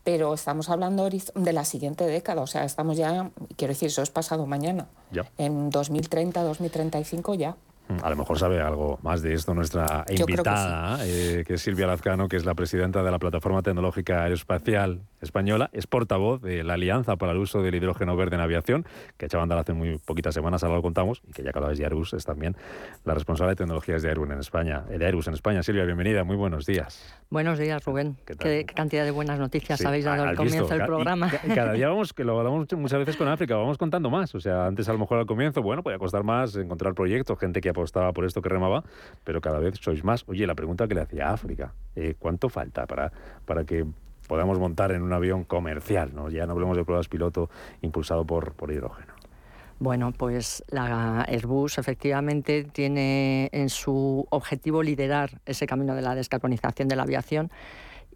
[0.06, 2.44] pero estamos hablando de la siguiente década.
[2.44, 4.88] O sea, estamos ya, quiero decir, eso es pasado mañana.
[5.38, 7.58] En 2030, 2035 ya.
[8.02, 12.28] A lo mejor sabe algo más de esto nuestra invitada, eh, que, es Silvia Lazcano,
[12.28, 17.16] que es la presidenta de la Plataforma Tecnológica Aeroespacial Española, es portavoz de la Alianza
[17.16, 18.86] para el Uso del Hidrógeno Verde en Aviación,
[19.18, 21.68] que echaba a andar hace muy poquitas semanas, ahora lo contamos, y que ya cada
[21.68, 22.56] vez de Airbus es también
[23.04, 24.84] la responsable de tecnologías de Airbus en España.
[24.90, 25.62] Eh, de Airbus en España.
[25.62, 27.16] Silvia, bienvenida, muy buenos días.
[27.30, 28.18] Buenos días, Rubén.
[28.26, 31.32] ¿Qué, cantidad de buenas noticias habéis dado al comienzo del programa.
[31.54, 34.34] cada día vamos, que lo hablamos muchas veces con África, vamos contando más.
[34.34, 37.62] O sea, antes a lo mejor al comienzo, bueno, podía costar más encontrar proyectos, gente
[37.62, 38.84] que apostaba por esto que remaba,
[39.24, 40.24] pero cada vez sois más.
[40.28, 43.12] Oye, la pregunta que le hacía África, eh, ¿cuánto falta para,
[43.46, 43.86] para que
[44.28, 46.12] podamos montar en un avión comercial?
[46.14, 46.30] ¿no?
[46.30, 47.50] Ya no hablemos de pruebas piloto
[47.82, 49.14] impulsado por, por hidrógeno.
[49.78, 56.88] Bueno, pues la Airbus efectivamente tiene en su objetivo liderar ese camino de la descarbonización
[56.88, 57.52] de la aviación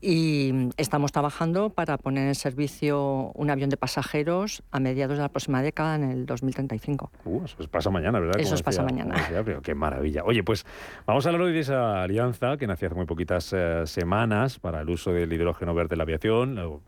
[0.01, 5.29] y estamos trabajando para poner en servicio un avión de pasajeros a mediados de la
[5.29, 7.11] próxima década, en el 2035.
[7.25, 8.39] Uh, eso es pasa mañana, ¿verdad?
[8.39, 9.15] Eso es pasa mañana.
[9.63, 10.23] qué maravilla.
[10.23, 10.65] Oye, pues
[11.05, 14.81] vamos a hablar hoy de esa alianza que nació hace muy poquitas eh, semanas para
[14.81, 16.81] el uso del hidrógeno verde en la aviación.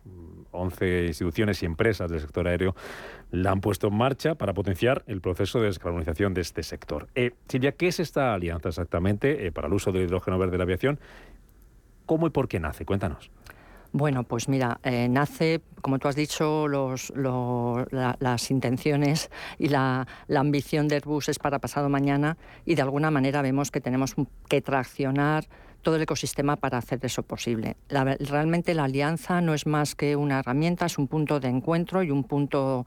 [0.52, 2.76] 11 instituciones y empresas del sector aéreo
[3.32, 7.08] la han puesto en marcha para potenciar el proceso de descarbonización de este sector.
[7.16, 10.60] Eh, Silvia, ¿qué es esta alianza exactamente eh, para el uso del hidrógeno verde en
[10.60, 11.00] la aviación
[12.12, 12.84] ¿Cómo y por qué nace?
[12.86, 13.32] Cuéntanos.
[13.94, 20.96] Bueno, pues mira, eh, nace, como tú has dicho, las intenciones y la, ambición de
[20.96, 24.16] Airbus es para pasado mañana y de alguna manera vemos que tenemos
[24.50, 25.46] que traccionar
[25.84, 27.78] todo el ecosistema para hacer eso posible.
[27.88, 32.12] realmente la alianza no es más que una herramienta, es un punto de encuentro y
[32.12, 32.86] un punto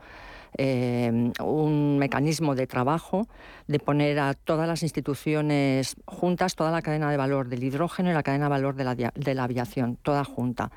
[0.57, 3.27] eh, un mecanismo de trabajo
[3.67, 8.15] de poner a todas las instituciones juntas, toda la cadena de valor del hidrógeno y
[8.15, 10.71] la cadena de valor de la, aviación, toda junta.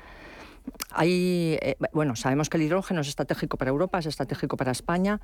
[0.90, 5.20] Hay, eh, bueno, sabemos que el hidrógeno es estratégico para Europa, es estratégico para España,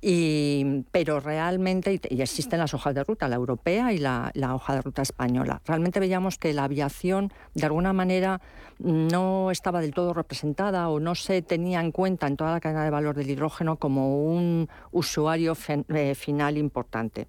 [0.00, 4.82] y, pero realmente, y, existen las hojas de ruta, la europea y la, hoja de
[4.82, 8.40] ruta española, realmente veíamos que la aviación de alguna manera
[8.78, 12.84] no estaba del todo representada o no se tenía en cuenta en toda la cadena
[12.84, 15.56] de valor del hidrógeno como un usuario
[15.88, 17.26] eh, final importante.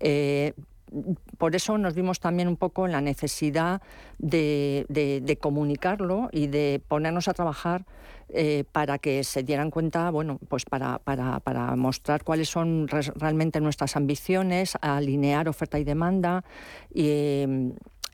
[0.00, 0.52] Eh,
[1.38, 3.82] por eso nos vimos también un poco en la necesidad
[4.18, 7.84] de, comunicarlo y de ponernos a trabajar
[8.28, 11.00] eh, para que se dieran cuenta, bueno, pues para,
[11.76, 16.44] mostrar cuáles son realmente nuestras ambiciones, alinear oferta y demanda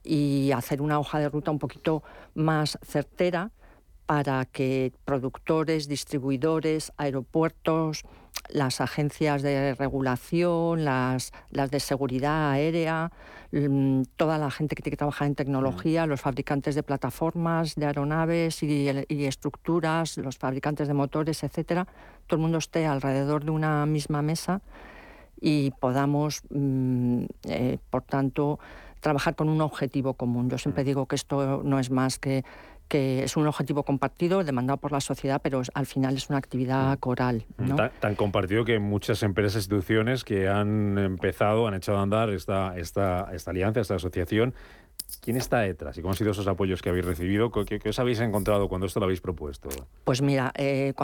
[0.04, 2.02] y hacer una hoja de ruta un poquito
[2.34, 3.52] más certera
[4.06, 8.02] para que productores, distribuidores, aeropuertos,
[8.48, 13.10] las agencias de regulación, las, las de seguridad aérea,
[13.52, 16.08] mm, toda la gente que tiene que trabajar en tecnología, mm.
[16.08, 18.88] los fabricantes de plataformas, de aeronaves y,
[19.24, 21.86] estructuras, los fabricantes de motores, etcétera,
[22.26, 24.60] todo el mundo esté alrededor de una misma mesa
[25.40, 28.58] y podamos, mm, eh, por tanto,
[29.00, 30.48] trabajar con un objetivo común.
[30.48, 32.44] Yo siempre digo que esto no es más que
[32.92, 36.98] que es un objetivo compartido, demandado por la sociedad, pero al final es una actividad
[36.98, 37.46] coral.
[38.02, 42.76] Tan, compartido que muchas empresas, e instituciones que han empezado, han echado a andar esta,
[42.76, 44.52] esta, esta alianza, esta asociación,
[45.20, 47.50] ¿Quién está detrás y cómo han sido esos apoyos que habéis recibido?
[47.50, 49.68] ¿Qué, os habéis encontrado cuando esto lo habéis propuesto?
[50.04, 50.94] Pues mira, eh,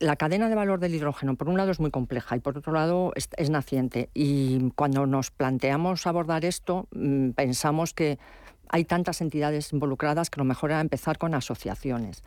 [0.00, 2.72] la cadena de valor del hidrógeno, por un lado, es muy compleja y por otro
[2.72, 4.08] lado, es, naciente.
[4.14, 8.18] Y cuando nos planteamos abordar esto, mm, pensamos que
[8.70, 12.22] hay tantas entidades involucradas que lo mejor era empezar con asociaciones.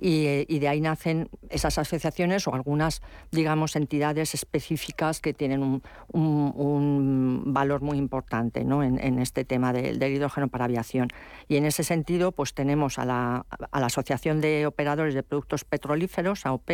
[0.00, 5.82] Y, y, de ahí nacen esas asociaciones o algunas, digamos, entidades específicas que tienen un,
[6.12, 8.82] un, valor muy importante ¿no?
[8.82, 11.08] en, en, este tema del hidrógeno para aviación.
[11.48, 15.64] Y en ese sentido, pues tenemos a la, a la Asociación de Operadores de Productos
[15.64, 16.70] Petrolíferos, AOP,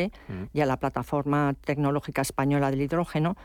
[0.53, 3.37] y a la Plataforma Tecnológica Española del Hidrógeno,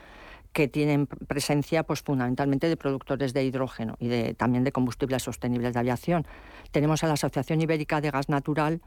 [0.57, 5.75] que tienen presencia pues, fundamentalmente de productores de hidrógeno y de, también de combustibles sostenibles
[5.75, 6.25] de aviación.
[6.71, 8.81] Tenemos a la Asociación Ibérica de Gas Natural,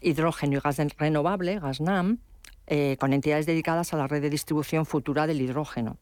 [0.00, 2.18] Hidrógeno y Gas Renovable, GASNAM,
[2.66, 5.96] eh, con entidades dedicadas a la red de distribución futura del hidrógeno.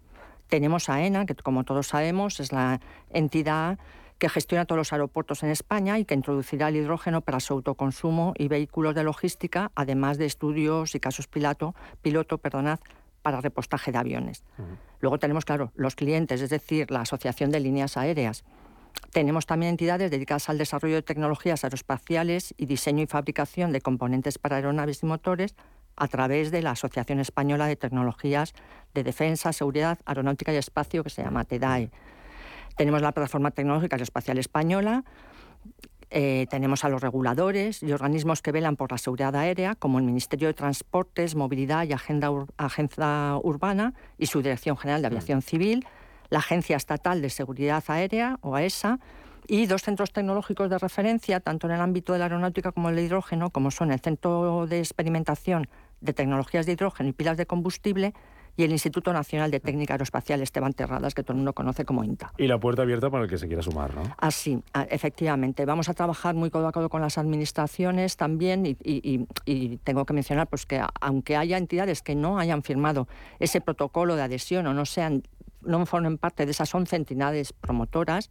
[0.49, 2.81] Tenemos a ENA, que como todos sabemos es la
[3.11, 3.79] entidad
[4.17, 8.33] que gestiona todos los aeropuertos en España y que introducirá el hidrógeno para su autoconsumo
[8.39, 12.81] y vehículos de logística, además de estudios y casos piloto, piloto perdonad,
[13.21, 14.45] para repostaje de aviones.
[15.01, 18.45] Luego tenemos, claro, los clientes, es decir, la Asociación de Líneas Aéreas.
[19.13, 24.39] Tenemos también entidades dedicadas al desarrollo de tecnologías aeroespaciales y diseño y fabricación de componentes
[24.39, 25.55] para aeronaves y motores
[25.97, 28.55] a través de la Asociación Española de Tecnologías
[28.95, 31.91] de Defensa, Seguridad, Aeronáutica y Espacio, que se llama TEDAE.
[32.77, 35.05] Tenemos la Plataforma Tecnológica Aeroespacial Española,
[36.11, 40.05] eh, tenemos a los reguladores y organismos que velan por la seguridad aérea, como el
[40.05, 45.13] Ministerio de Transportes, Movilidad y Agenda Agencia Urbana y su Dirección General de mm.
[45.13, 45.87] Aviación Civil,
[46.29, 48.99] la Agencia Estatal de Seguridad Aérea, o AESA,
[49.47, 52.97] y dos centros tecnológicos de referencia, tanto en el ámbito de la aeronáutica como el
[52.97, 55.69] de hidrógeno, como son el Centro de Experimentación
[56.01, 58.15] de Tecnologías de Hidrógeno y Pilas de Combustible
[58.61, 62.05] y el Instituto Nacional de Técnica Aeroespacial Esteban Terradas, que todo el mundo conoce como
[62.05, 62.35] INTA.
[62.37, 64.03] Y la puerta abierta para el que se quiera sumar, ¿no?
[64.19, 65.65] Así, efectivamente.
[65.65, 70.47] Vamos a trabajar muy codo a codo con las administraciones también y, tengo que mencionar
[70.47, 73.09] pues, que aunque haya entidades que no hayan firmado
[73.39, 75.23] ese protocolo de adhesión o no sean
[75.63, 78.31] no formen parte de esas 11 entidades promotoras,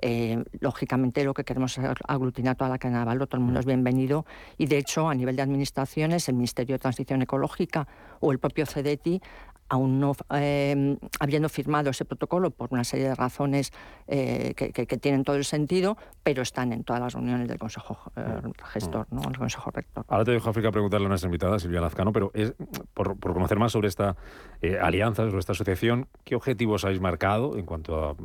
[0.00, 3.58] eh, lógicamente lo que queremos es aglutinar toda la cadena de valor, todo el mundo
[3.58, 4.26] es bienvenido
[4.56, 7.88] y de hecho a nivel de administraciones, el Ministerio de Transición Ecológica
[8.20, 9.20] o el propio CEDETI
[9.68, 13.72] aún no em, habiendo firmado ese protocolo por una serie de razones
[14.06, 18.40] eh, que, tienen todo el sentido, pero están en todas las reuniones del Consejo eh,
[18.72, 19.22] Gestor, ¿no?
[19.28, 20.04] el Consejo Rector.
[20.08, 22.54] Ahora te dejo, África, preguntarle a nuestra invitada, Silvia Lazcano, pero es
[22.94, 24.16] por, conocer más sobre esta
[24.62, 28.16] eh, alianza, sobre esta asociación, ¿qué objetivos habéis marcado en cuanto a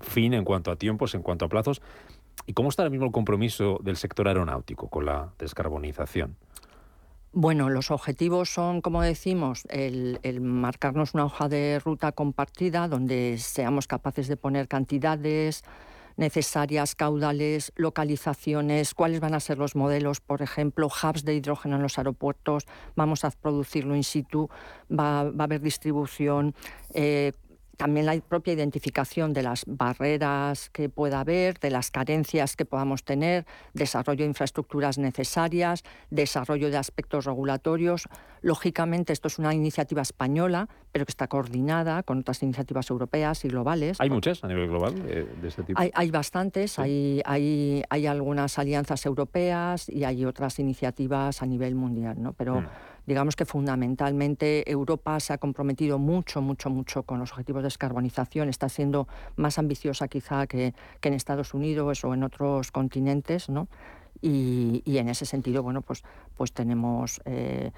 [0.00, 1.82] fin, en cuanto a tiempos, en cuanto a plazos?
[2.46, 6.36] ¿Y cómo está ahora mismo el compromiso del sector aeronáutico con la descarbonización?
[7.36, 13.88] Bueno, los objetivos son, como decimos, el, marcarnos una hoja de ruta compartida donde seamos
[13.88, 15.64] capaces de poner cantidades
[16.16, 21.82] necesarias, caudales, localizaciones, cuáles van a ser los modelos, por ejemplo, hubs de hidrógeno en
[21.82, 24.48] los aeropuertos, vamos a producirlo in situ,
[24.88, 26.54] va, a haber distribución,
[26.92, 27.32] eh,
[27.76, 33.04] también la propia identificación de las barreras que pueda haber, de las carencias que podamos
[33.04, 38.08] tener, desarrollo de infraestructuras necesarias, desarrollo de aspectos regulatorios.
[38.42, 43.48] Lógicamente, esto es una iniciativa española, pero que está coordinada con otras iniciativas europeas y
[43.48, 44.00] globales.
[44.00, 45.80] ¿Hay muchas a nivel global eh, de este tipo?
[45.80, 52.16] Hay, bastantes, hay, hay, hay, algunas alianzas europeas y hay otras iniciativas a nivel mundial,
[52.20, 52.32] ¿no?
[52.32, 52.60] Pero...
[52.60, 52.66] Mm
[53.06, 58.48] digamos que fundamentalmente Europa se ha comprometido mucho, mucho, mucho con los objetivos de descarbonización,
[58.48, 63.68] está siendo más ambiciosa quizá que, en Estados Unidos o en otros continentes, ¿no?
[64.22, 66.02] Y, en ese sentido, bueno, pues,
[66.36, 67.72] pues tenemos eh,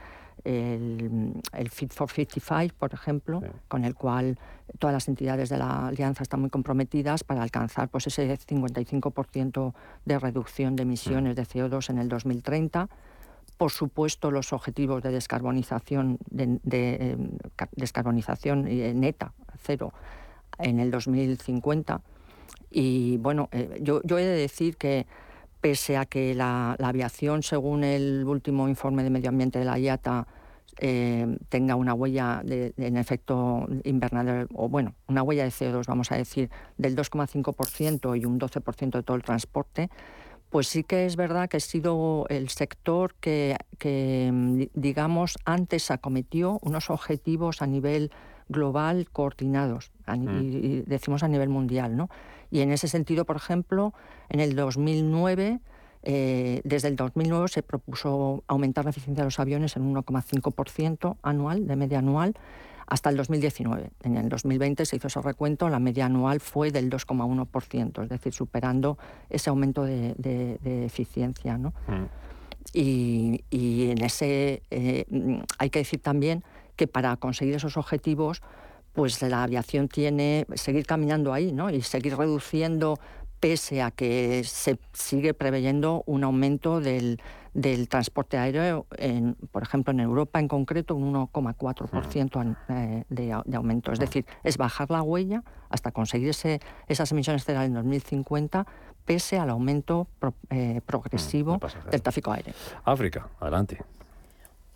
[0.44, 4.38] el, Fit for 55, por ejemplo, con el cual
[4.78, 9.74] todas las entidades de la alianza están muy comprometidas para alcanzar pues, ese 55%
[10.04, 12.88] de reducción de emisiones de CO2 en el 2030
[13.56, 17.16] por supuesto, los objetivos de descarbonización, de, eh,
[17.72, 19.32] descarbonización eh, neta,
[19.62, 19.92] cero,
[20.58, 22.02] en el 2050.
[22.70, 25.06] Y bueno, eh, yo, he de decir que
[25.60, 30.26] pese a que la, aviación, según el último informe de medio ambiente de la IATA,
[31.48, 36.16] tenga una huella de, en efecto invernadero, o bueno, una huella de CO2, vamos a
[36.16, 39.88] decir, del 2,5% y un 12% de todo el transporte,
[40.56, 43.58] pues sí que es verdad que ha sido el sector que,
[44.32, 48.10] mm, digamos, antes acometió unos objetivos a nivel
[48.48, 50.40] global coordinados, mm.
[50.40, 52.08] y, decimos a nivel mundial, ¿no?
[52.50, 53.92] Y en ese sentido, por ejemplo,
[54.30, 55.60] en el 2009,
[56.04, 61.18] eh, desde el 2009 se propuso aumentar la eficiencia de los aviones en un 1,5%
[61.20, 62.34] anual, de media anual,
[62.86, 63.90] hasta el 2019.
[64.02, 68.32] En el 2020 se hizo ese recuento, la media anual fue del 2,1%, es decir,
[68.32, 71.58] superando ese aumento de, eficiencia.
[71.58, 71.70] ¿no?
[71.88, 72.04] Mm.
[72.72, 75.04] Y, en ese eh,
[75.58, 76.44] hay que decir también
[76.76, 78.42] que para conseguir esos objetivos,
[78.92, 81.70] pues la aviación tiene seguir caminando ahí, ¿no?
[81.70, 82.98] Y seguir reduciendo
[83.40, 87.20] pese a que se sigue preveyendo un aumento del,
[87.88, 93.92] transporte aéreo, en, por ejemplo, en Europa en concreto, un 1,4% eh, de, aumento.
[93.92, 96.30] Es decir, es bajar la huella hasta conseguir
[96.88, 98.66] esas emisiones cero en 2050,
[99.04, 100.08] pese al aumento
[100.50, 101.58] eh, progresivo
[101.90, 102.54] del tráfico aéreo.
[102.84, 103.78] África, adelante.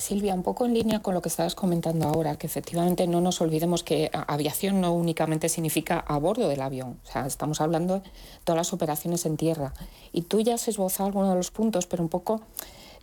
[0.01, 3.41] Silvia, un poco en línea con lo que estabas comentando ahora, que efectivamente no nos
[3.41, 8.03] olvidemos que aviación no únicamente significa a bordo del avión, o sea, estamos hablando de
[8.45, 9.75] todas las operaciones en tierra.
[10.13, 12.41] Y tú ya has esbozado algunos de los puntos, pero un poco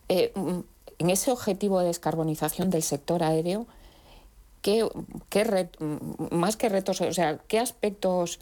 [0.10, 0.60] eh, mm,
[1.00, 3.68] en ese objetivo de descarbonización del sector aéreo,
[4.62, 8.40] ¿qué, mm, más que retos, o sea, qué aspectos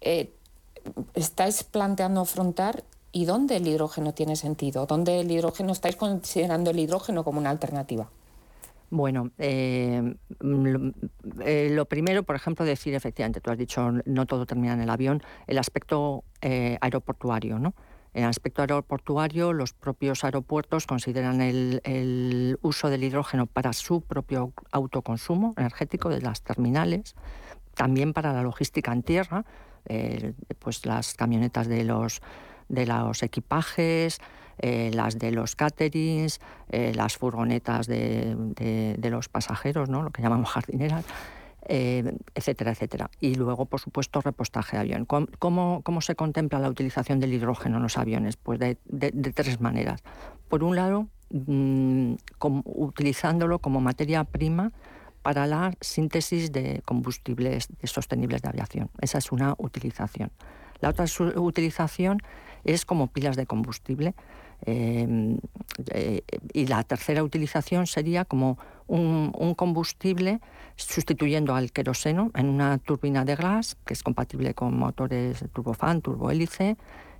[0.00, 0.32] eh,
[1.14, 2.84] estáis planteando afrontar
[3.14, 4.86] ¿Y dónde el hidrógeno tiene sentido?
[4.86, 8.10] ¿Dónde el hidrógeno estáis considerando el hidrógeno como una alternativa?
[8.90, 10.16] Bueno, eh,
[11.44, 14.90] eh, lo primero, por ejemplo, decir efectivamente, tú has dicho no todo termina en el
[14.90, 17.72] avión, el aspecto eh, aeroportuario, ¿no?
[18.14, 24.00] En el aspecto aeroportuario, los propios aeropuertos consideran el, el, uso del hidrógeno para su
[24.00, 27.14] propio autoconsumo energético de las terminales,
[27.74, 29.44] también para la logística en tierra,
[30.60, 32.22] pues las camionetas de los
[32.68, 34.20] de los equipajes,
[34.58, 36.40] eh, las de los caterings,
[36.70, 40.02] eh, las furgonetas de, los pasajeros, ¿no?
[40.02, 41.04] lo que llamamos jardineras,
[41.66, 43.10] eh, etcétera, etcétera.
[43.20, 45.06] Y luego, por supuesto, repostaje de avión.
[45.06, 48.36] ¿Cómo, cómo se contempla la utilización del hidrógeno en los aviones?
[48.36, 48.76] Pues de,
[49.34, 50.02] tres maneras.
[50.48, 52.14] Por un lado, mm,
[52.64, 54.72] utilizándolo como materia prima
[55.22, 58.90] para la síntesis de combustibles sostenibles de aviación.
[59.00, 60.30] Esa es una utilización.
[60.80, 61.06] La otra
[61.36, 62.18] utilización
[62.64, 64.14] es como pilas de combustible.
[64.66, 65.36] Eh,
[65.90, 70.40] eh, y la tercera utilización sería como un, combustible
[70.76, 76.76] sustituyendo al queroseno en una turbina de gas que es compatible con motores turbofan, turbohélice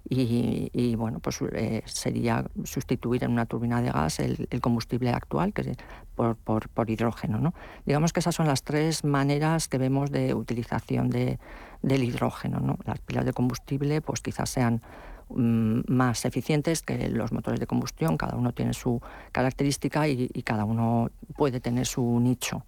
[0.07, 5.63] y, bueno, pues eh, sería sustituir en una turbina de gas el, combustible actual que
[5.63, 5.77] es
[6.15, 7.39] por, por, hidrógeno.
[7.39, 7.55] ¿no?
[7.87, 11.39] Digamos que esas son las tres maneras que vemos de utilización de,
[11.81, 12.61] del hidrógeno.
[12.61, 12.79] ¿no?
[12.85, 14.83] Las pilas de combustible pues quizás sean
[15.29, 18.17] más eficientes que los motores de combustión.
[18.17, 19.01] Cada uno tiene su
[19.33, 22.65] característica y, cada uno puede tener su nicho.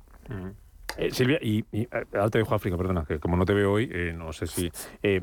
[0.97, 3.91] Eh, Silvia, y, y, ahora te dejo África, perdona, que como no te veo hoy,
[3.93, 4.70] eh, no sé si.
[5.03, 5.20] Eh,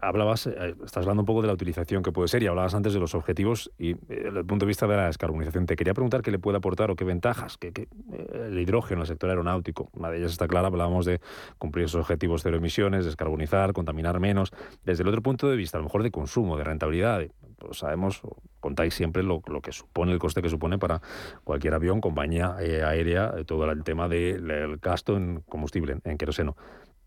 [0.00, 3.00] hablabas, estás hablando un poco de la utilización que puede ser y hablabas antes de
[3.00, 5.66] los objetivos y desde el punto de vista de la descarbonización.
[5.66, 7.88] Te quería preguntar qué le puede aportar o qué ventajas que,
[8.32, 11.20] el hidrógeno, el sector aeronáutico, una de ellas está clara, hablábamos de
[11.58, 14.52] cumplir esos objetivos cero emisiones, descarbonizar, contaminar menos.
[14.84, 17.22] Desde el otro punto de vista, a lo mejor de consumo, de rentabilidad,
[17.60, 18.22] pues sabemos,
[18.58, 21.00] contáis siempre lo, que supone, el coste que supone para
[21.44, 26.56] cualquier avión, compañía eh, aérea, eh, todo el tema del gasto en combustible, en, queroseno.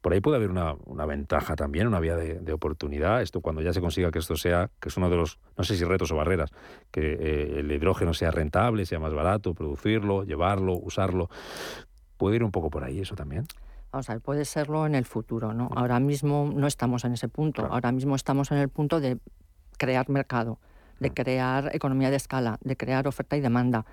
[0.01, 3.21] Por ahí puede haber una, ventaja también, una vía de, oportunidad.
[3.21, 5.77] Esto cuando ya se consiga que esto sea, que es uno de los, no sé
[5.77, 6.51] si retos o barreras,
[6.91, 11.29] que eh, el hidrógeno sea rentable, sea más barato, producirlo, llevarlo, usarlo.
[12.17, 13.45] ¿Puede ir un poco por ahí eso también?
[13.93, 15.69] Vamos a ver, puede serlo en el futuro, ¿no?
[15.75, 17.67] Ahora mismo no estamos en ese punto.
[17.67, 19.19] Ahora mismo estamos en el punto de
[19.77, 20.59] crear mercado,
[20.99, 21.13] de mm.
[21.13, 23.85] crear economía de escala, de crear oferta y demanda.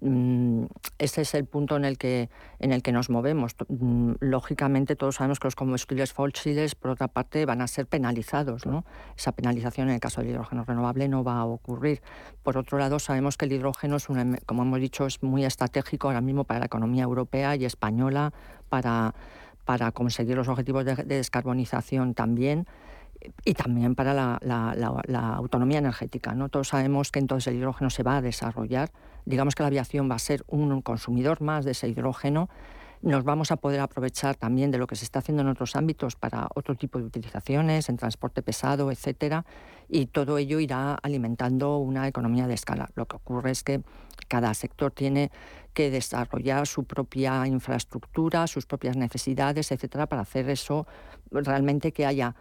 [0.00, 0.64] Mm,
[0.98, 2.28] ese es el punto en el que
[2.58, 3.56] en el que nos movemos.
[3.68, 8.66] Mm, lógicamente todos sabemos que los combustibles fósiles, por otra parte, van a ser penalizados.
[8.66, 8.84] ¿no?
[9.16, 12.02] Esa penalización en el caso del hidrógeno renovable no va a ocurrir.
[12.42, 14.06] Por otro lado, sabemos que el hidrógeno es
[14.44, 18.32] como hemos dicho, es muy estratégico ahora mismo para la economía europea y española
[18.68, 19.14] para
[19.64, 22.68] para conseguir los objetivos de descarbonización también
[23.44, 26.34] y también para la, autonomía energética.
[26.34, 26.48] ¿no?
[26.48, 28.90] Todos sabemos que entonces el hidrógeno se va a desarrollar.
[29.24, 32.48] Digamos que la aviación va a ser un consumidor más de ese hidrógeno.
[33.02, 36.16] Nos vamos a poder aprovechar también de lo que se está haciendo en otros ámbitos
[36.16, 39.44] para otro tipo de utilizaciones, en transporte pesado, etcétera,
[39.88, 42.88] y todo ello irá alimentando una economía de escala.
[42.94, 43.82] Lo que ocurre es que
[44.28, 45.30] cada sector tiene
[45.74, 50.86] que desarrollar su propia infraestructura, sus propias necesidades, etcétera, para hacer eso
[51.30, 52.34] realmente que haya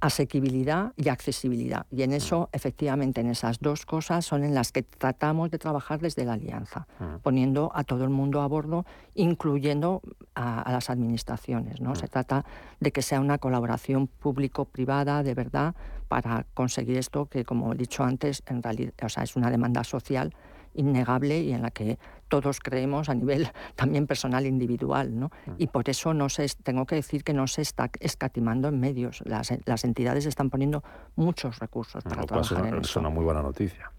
[0.00, 1.86] asequibilidad y accesibilidad.
[1.90, 6.00] Y en eso, efectivamente, en esas dos cosas son en las que tratamos de trabajar
[6.00, 6.86] desde la alianza,
[7.22, 8.84] poniendo a todo el mundo a bordo,
[9.14, 10.02] incluyendo
[10.34, 11.80] a, las administraciones.
[11.80, 11.94] ¿no?
[11.96, 12.44] Se trata
[12.78, 15.74] de que sea una colaboración público-privada de verdad
[16.06, 19.84] para conseguir esto que, como he dicho antes, en realidad o sea, es una demanda
[19.84, 20.32] social
[20.78, 21.98] innegable y en la que
[22.28, 25.18] todos creemos a nivel también personal e individual.
[25.18, 25.26] ¿no?
[25.46, 25.52] Mm.
[25.58, 29.22] Y por eso no se, tengo que decir que no se está escatimando en medios.
[29.24, 30.82] Las, las entidades están poniendo
[31.16, 33.90] muchos recursos para trabajar en Es una muy buena noticia.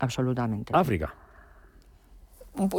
[0.00, 0.72] Absolutamente.
[0.74, 1.14] África.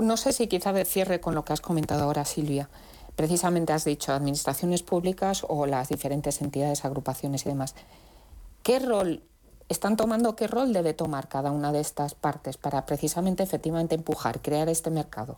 [0.02, 2.70] No sé si quizá de cierre con lo que has comentado ahora, Silvia.
[3.16, 7.76] Precisamente has dicho administraciones públicas o las diferentes entidades, agrupaciones y demás.
[8.64, 9.24] ¿Qué rol
[9.70, 14.41] están tomando, qué rol debe tomar cada una de estas partes para precisamente, efectivamente, empujar,
[14.41, 15.38] crear este mercado?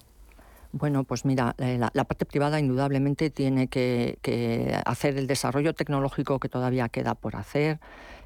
[0.72, 6.48] Bueno, pues mira, eh, la, parte privada indudablemente tiene que, hacer el desarrollo tecnológico que
[6.48, 7.80] todavía queda por hacer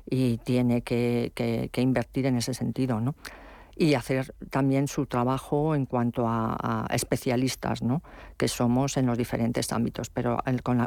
[0.09, 3.15] y tiene que, que invertir en ese sentido, ¿no?
[3.75, 8.03] y hacer también su trabajo en cuanto a, especialistas ¿no?
[8.37, 10.09] que somos en los diferentes ámbitos.
[10.09, 10.37] Pero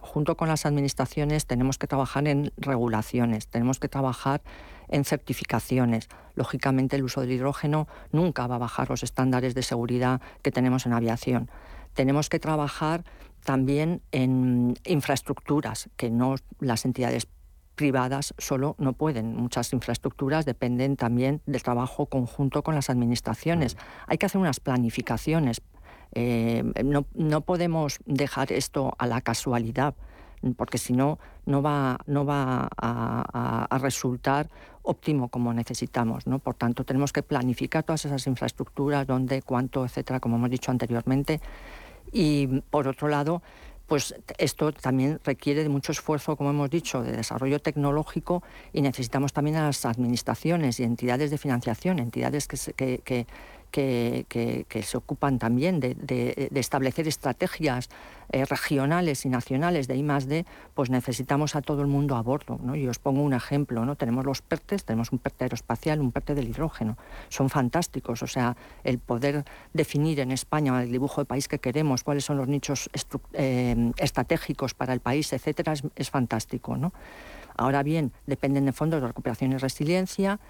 [0.02, 4.42] junto con las administraciones tenemos que trabajar en regulaciones, tenemos que trabajar
[4.88, 6.08] en certificaciones.
[6.34, 10.86] Lógicamente el uso del hidrógeno nunca va a bajar los estándares de seguridad que tenemos
[10.86, 11.50] en aviación.
[11.94, 13.04] Tenemos que trabajar
[13.44, 17.28] también en infraestructuras que no las entidades
[17.76, 19.36] privadas solo no pueden.
[19.36, 23.76] Muchas infraestructuras dependen también del trabajo conjunto con las administraciones.
[24.06, 25.62] Hay que hacer unas planificaciones.
[26.12, 29.94] Eh, no, podemos dejar esto a la casualidad,
[30.56, 34.48] porque si no, no va, no va a, resultar
[34.82, 36.26] óptimo como necesitamos.
[36.26, 36.38] ¿no?
[36.38, 41.40] Por tanto, tenemos que planificar todas esas infraestructuras, dónde, cuánto, etcétera, como hemos dicho anteriormente.
[42.12, 43.42] Y por otro lado,
[43.86, 49.32] pues esto también requiere de mucho esfuerzo, como hemos dicho, de desarrollo tecnológico y necesitamos
[49.32, 53.26] también a las administraciones y entidades de financiación, entidades que, que, que,
[53.72, 57.88] se ocupan también de, establecer estrategias
[58.32, 62.58] eh, regionales y nacionales de I D, pues necesitamos a todo el mundo a bordo.
[62.62, 62.74] ¿no?
[62.74, 63.94] Y os pongo un ejemplo, ¿no?
[63.96, 66.96] tenemos los PERTES, tenemos un PERTE aeroespacial, un PERTE del hidrógeno.
[67.28, 72.02] Son fantásticos, o sea, el poder definir en España el dibujo de país que queremos,
[72.02, 72.90] cuáles son los nichos
[73.34, 76.76] eh, estratégicos para el país, etcétera, es, es fantástico.
[76.76, 76.92] ¿no?
[77.56, 80.40] Ahora bien, dependen de fondos de recuperación y resiliencia,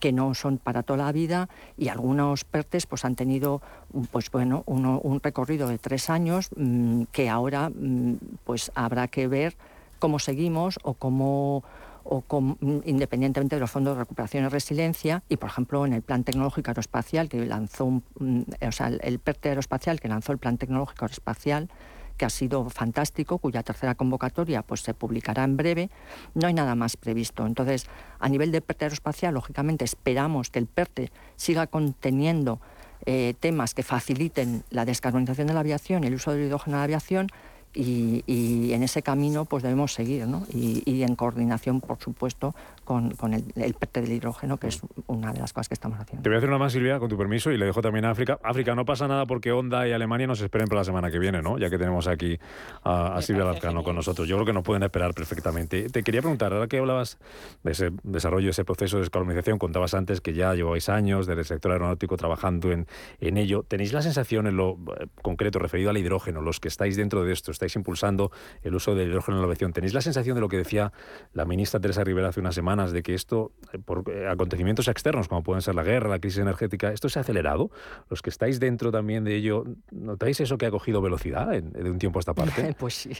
[0.00, 3.62] que no son para toda la vida, y algunos PERTES pues, han tenido
[4.10, 9.56] pues, bueno, un recorrido de tres años mm, que ahora mm, pues, habrá que ver
[9.98, 11.64] cómo seguimos o cómo
[12.04, 16.02] o mm, independientemente de los fondos de recuperación y resiliencia, y por ejemplo en el
[16.02, 21.06] Plan Tecnológico Aeroespacial que lanzó, o sea, el PERTE Aeroespacial que lanzó el Plan Tecnológico
[21.06, 21.68] Aeroespacial,
[22.16, 25.90] que ha sido fantástico, cuya tercera convocatoria pues, se publicará en breve.
[26.34, 27.46] No hay nada más previsto.
[27.46, 27.86] Entonces,
[28.18, 32.60] a nivel de PERTE aeroespacial, lógicamente esperamos que el PERTE siga conteniendo
[33.06, 36.80] eh, temas que faciliten la descarbonización de la aviación y el uso del hidrógeno en
[36.80, 37.28] la aviación,
[37.74, 40.46] y, en ese camino pues debemos seguir, ¿no?
[40.48, 42.54] y, en coordinación, por supuesto,
[42.84, 46.22] con, el, el PERTE del hidrógeno, que es una de las cosas que estamos haciendo.
[46.22, 48.10] Te voy a hacer una más, Silvia, con tu permiso, y le dejo también a
[48.10, 48.38] África.
[48.42, 51.42] África, no pasa nada porque Honda y Alemania nos esperen para la semana que viene,
[51.42, 51.58] ¿no?
[51.58, 52.38] ya que tenemos aquí
[52.84, 54.28] a, Silvia Lazcano con nosotros.
[54.28, 55.88] Yo creo que nos pueden esperar perfectamente.
[55.88, 57.18] Te quería preguntar, ahora que hablabas
[57.62, 61.46] de ese desarrollo, ese proceso de descarbonización, contabas antes que ya lleváis años desde el
[61.46, 62.86] sector aeronáutico trabajando en,
[63.20, 63.64] en ello.
[63.66, 67.32] ¿Tenéis la sensación en lo eh, concreto referido al hidrógeno, los que estáis dentro de
[67.32, 68.30] esto, estáis impulsando
[68.62, 69.72] el uso del hidrógeno en la aviación.
[69.72, 70.92] ¿Tenéis la sensación de lo que decía
[71.32, 75.28] la ministra Teresa Rivera hace unas semanas, de que esto, eh, por eh, acontecimientos externos,
[75.28, 77.70] como pueden ser la guerra, la crisis energética, esto se ha acelerado?
[78.10, 81.98] Los que estáis dentro también de ello, ¿notáis eso que ha cogido velocidad de un
[81.98, 82.74] tiempo a esta parte?
[82.78, 83.10] pues sí.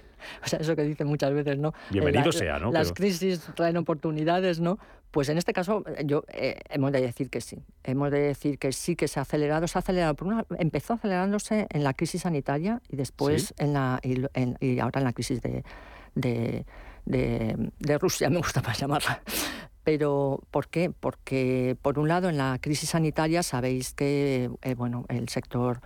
[0.44, 1.72] O sea, eso que dicen muchas veces, ¿no?
[1.90, 2.72] Bienvenido sea, ¿no?
[2.72, 4.78] Las crisis traen oportunidades, ¿no?
[5.10, 6.24] Pues en este caso, yo
[6.70, 7.62] hemos de decir que sí.
[7.84, 9.68] Hemos de decir que sí que se ha acelerado.
[9.68, 10.14] Se ha acelerado.
[10.14, 15.04] Por una, empezó acelerándose en la crisis sanitaria y después en la y, ahora en
[15.04, 15.62] la crisis de,
[16.16, 16.66] de,
[17.06, 19.22] Rusia, me gusta más llamarla.
[19.84, 20.90] Pero ¿por qué?
[20.90, 25.80] Porque por un lado en la crisis sanitaria sabéis que eh, bueno el sector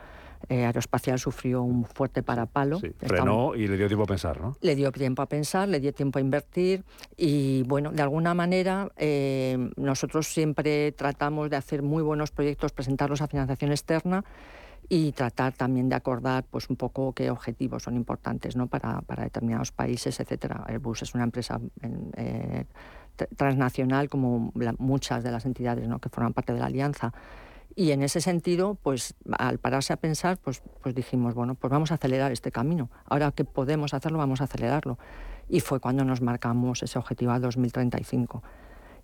[0.49, 2.79] eh, aeroespacial sufrió un fuerte parapalo.
[2.79, 4.57] Sí, frenó y le dio tiempo a pensar, ¿no?
[4.61, 6.85] Le dio tiempo a pensar, le dio tiempo a invertir
[7.17, 13.21] y, bueno, de alguna manera eh, nosotros siempre tratamos de hacer muy buenos proyectos, presentarlos
[13.21, 14.25] a financiación externa
[14.89, 18.69] y tratar también de acordar pues un poco qué objetivos son importantes ¿no?
[18.69, 20.65] para, para determinados países, etcétera.
[20.67, 21.61] Airbus es una empresa
[22.17, 22.65] eh,
[23.37, 25.99] transnacional como muchas de las entidades ¿no?
[25.99, 27.13] que forman parte de la alianza
[27.79, 31.93] y en ese sentido, pues al pararse a pensar, pues, pues dijimos, bueno, pues vamos
[31.93, 32.91] a acelerar este camino.
[33.05, 34.99] Ahora que podemos hacerlo, vamos a acelerarlo.
[35.49, 38.43] Y fue cuando nos marcamos ese objetivo a 2035.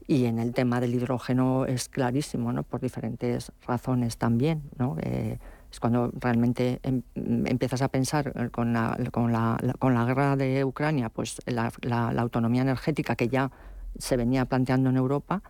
[0.09, 2.64] Y en el tema del hidrógeno es clarísimo, ¿no?
[2.64, 4.97] Por diferentes razones también, ¿no?
[5.01, 5.39] Eh,
[5.74, 10.64] es cuando realmente em, empiezas a pensar con la, con, la, con la guerra de
[10.64, 13.50] Ucrania, pues la, la, autonomía energética que ya
[13.98, 15.42] se venía planteando en Europa,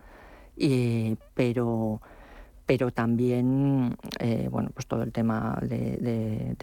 [0.57, 2.01] y, pero
[2.65, 6.55] pero también eh, bueno, pues todo el tema de,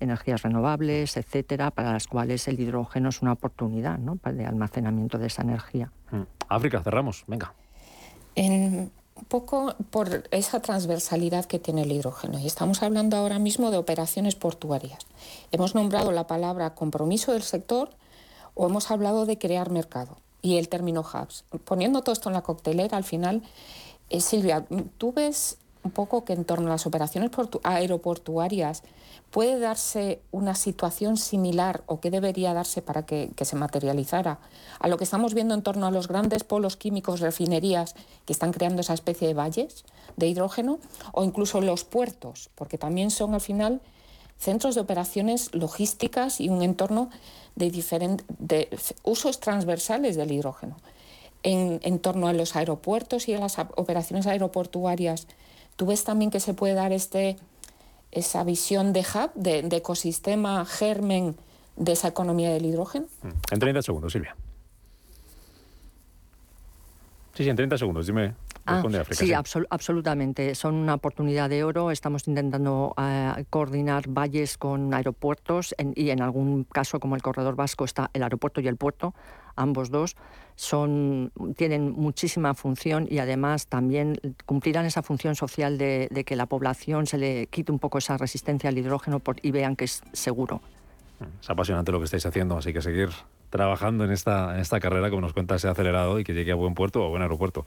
[0.00, 4.18] energías renovables, etcétera, para las cuales el hidrógeno es una oportunidad ¿no?
[4.24, 5.92] de almacenamiento de esa energía.
[6.10, 6.22] Mm.
[6.48, 7.54] África, cerramos, venga.
[8.34, 12.38] En un poco por esa transversalidad que tiene el hidrógeno.
[12.38, 14.98] Y estamos hablando ahora mismo de operaciones portuarias.
[15.52, 17.90] Hemos nombrado la palabra compromiso del sector
[18.54, 20.18] o hemos hablado de crear mercado.
[20.42, 21.44] y el término hubs.
[21.64, 23.42] Poniendo todo esto en la coctelera, al final,
[24.10, 24.64] eh, Silvia,
[24.96, 27.32] tú ves un poco que en torno a las operaciones
[27.64, 28.84] aeroportuarias
[29.30, 34.38] puede darse una situación similar o que debería darse para que, que, se materializara
[34.78, 38.52] a lo que estamos viendo en torno a los grandes polos químicos, refinerías que están
[38.52, 39.84] creando esa especie de valles
[40.16, 40.78] de hidrógeno
[41.12, 43.80] o incluso los puertos, porque también son al final
[44.38, 47.10] centros de operaciones logísticas y un entorno
[47.54, 47.70] de,
[48.38, 50.76] de usos transversales del hidrógeno.
[51.42, 55.28] En, en, torno a los aeropuertos y a las operaciones aeroportuarias,
[55.76, 57.36] ¿tú ves también que se puede dar este,
[58.16, 61.36] esa visión de hub, de, de ecosistema germen
[61.76, 63.06] de esa economía del hidrógeno?
[63.22, 63.52] Mm.
[63.52, 64.34] En 30 segundos, Silvia.
[67.34, 68.34] Sí, sí, en 30 segundos, dime.
[68.64, 70.54] Ah, sí, absolutamente.
[70.56, 71.92] Son una oportunidad de oro.
[71.92, 77.84] Estamos intentando eh, coordinar valles con aeropuertos y en algún caso, como el corredor vasco,
[77.84, 79.14] está el aeropuerto y el puerto.
[79.54, 80.16] Ambos dos
[80.56, 87.06] son, tienen muchísima función y además también cumplirán esa función social de, que la población
[87.06, 90.62] se le quite un poco esa resistencia al hidrógeno y vean que es seguro.
[91.40, 93.10] Es apasionante lo que estáis haciendo, así que seguir
[93.50, 96.52] trabajando en esta, en esta carrera, como nos cuenta, se ha acelerado y que llegue
[96.52, 97.64] a buen puerto o buen aeropuerto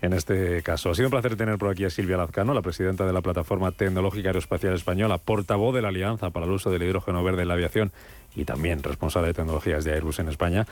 [0.00, 0.90] en este caso.
[0.90, 3.72] Ha sido un placer tener por aquí a Silvia Lazcano, la presidenta de la Plataforma
[3.72, 7.54] Tecnológica Aeroespacial Española, portavoz de la Alianza para el Uso del Hidrógeno Verde en la
[7.54, 7.92] Aviación
[8.34, 10.66] y también responsable de tecnologías de Airbus en España.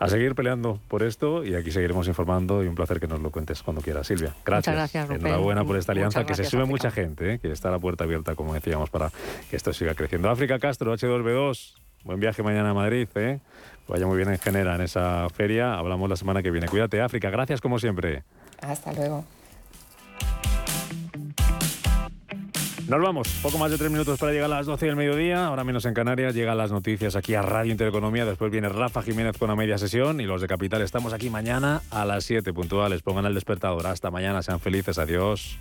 [0.00, 3.30] A seguir peleando por esto y aquí seguiremos informando y un placer que nos lo
[3.30, 4.34] cuentes cuando quieras, Silvia.
[4.46, 4.74] Gracias.
[4.74, 7.38] Muchas gracias, Enhorabuena por esta alianza, que se sube mucha gente, ¿eh?
[7.38, 9.10] que está la puerta abierta, como decíamos, para
[9.50, 10.30] que esto siga creciendo.
[10.30, 11.74] África Castro, H2B2,
[12.04, 13.08] buen viaje mañana a Madrid.
[13.14, 13.40] ¿eh?
[13.88, 15.74] Vaya muy bien en Genera en esa feria.
[15.74, 16.66] Hablamos la semana que viene.
[16.66, 17.28] Cuídate, África.
[17.28, 18.24] Gracias como siempre.
[18.62, 19.24] Hasta luego.
[22.90, 25.62] Nos vamos, poco más de tres minutos para llegar a las 12 del mediodía, ahora
[25.62, 29.46] menos en Canarias, llegan las noticias aquí a Radio Intereconomía, después viene Rafa Jiménez con
[29.46, 30.82] la media sesión y los de Capital.
[30.82, 35.56] Estamos aquí mañana a las 7 puntuales, pongan el despertador, hasta mañana, sean felices, adiós.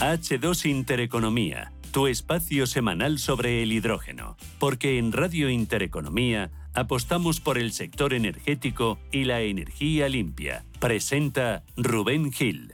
[0.00, 4.36] H2 Intereconomía, tu espacio semanal sobre el hidrógeno.
[4.58, 10.64] Porque en Radio Intereconomía apostamos por el sector energético y la energía limpia.
[10.80, 12.73] Presenta Rubén Gil.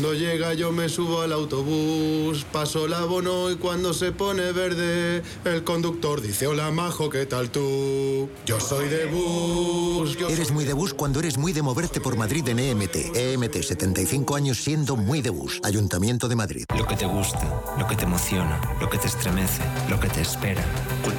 [0.09, 5.63] llega yo me subo al autobús, paso el abono y cuando se pone verde, el
[5.63, 8.27] conductor dice hola majo, ¿qué tal tú?
[8.45, 10.17] Yo soy de bus.
[10.29, 13.15] Eres muy de bus cuando eres muy de moverte por Madrid en EMT.
[13.15, 15.59] EMT, 75 años siendo muy de bus.
[15.63, 16.65] Ayuntamiento de Madrid.
[16.75, 20.21] Lo que te gusta, lo que te emociona, lo que te estremece, lo que te
[20.21, 20.63] espera.
[21.03, 21.11] Cultura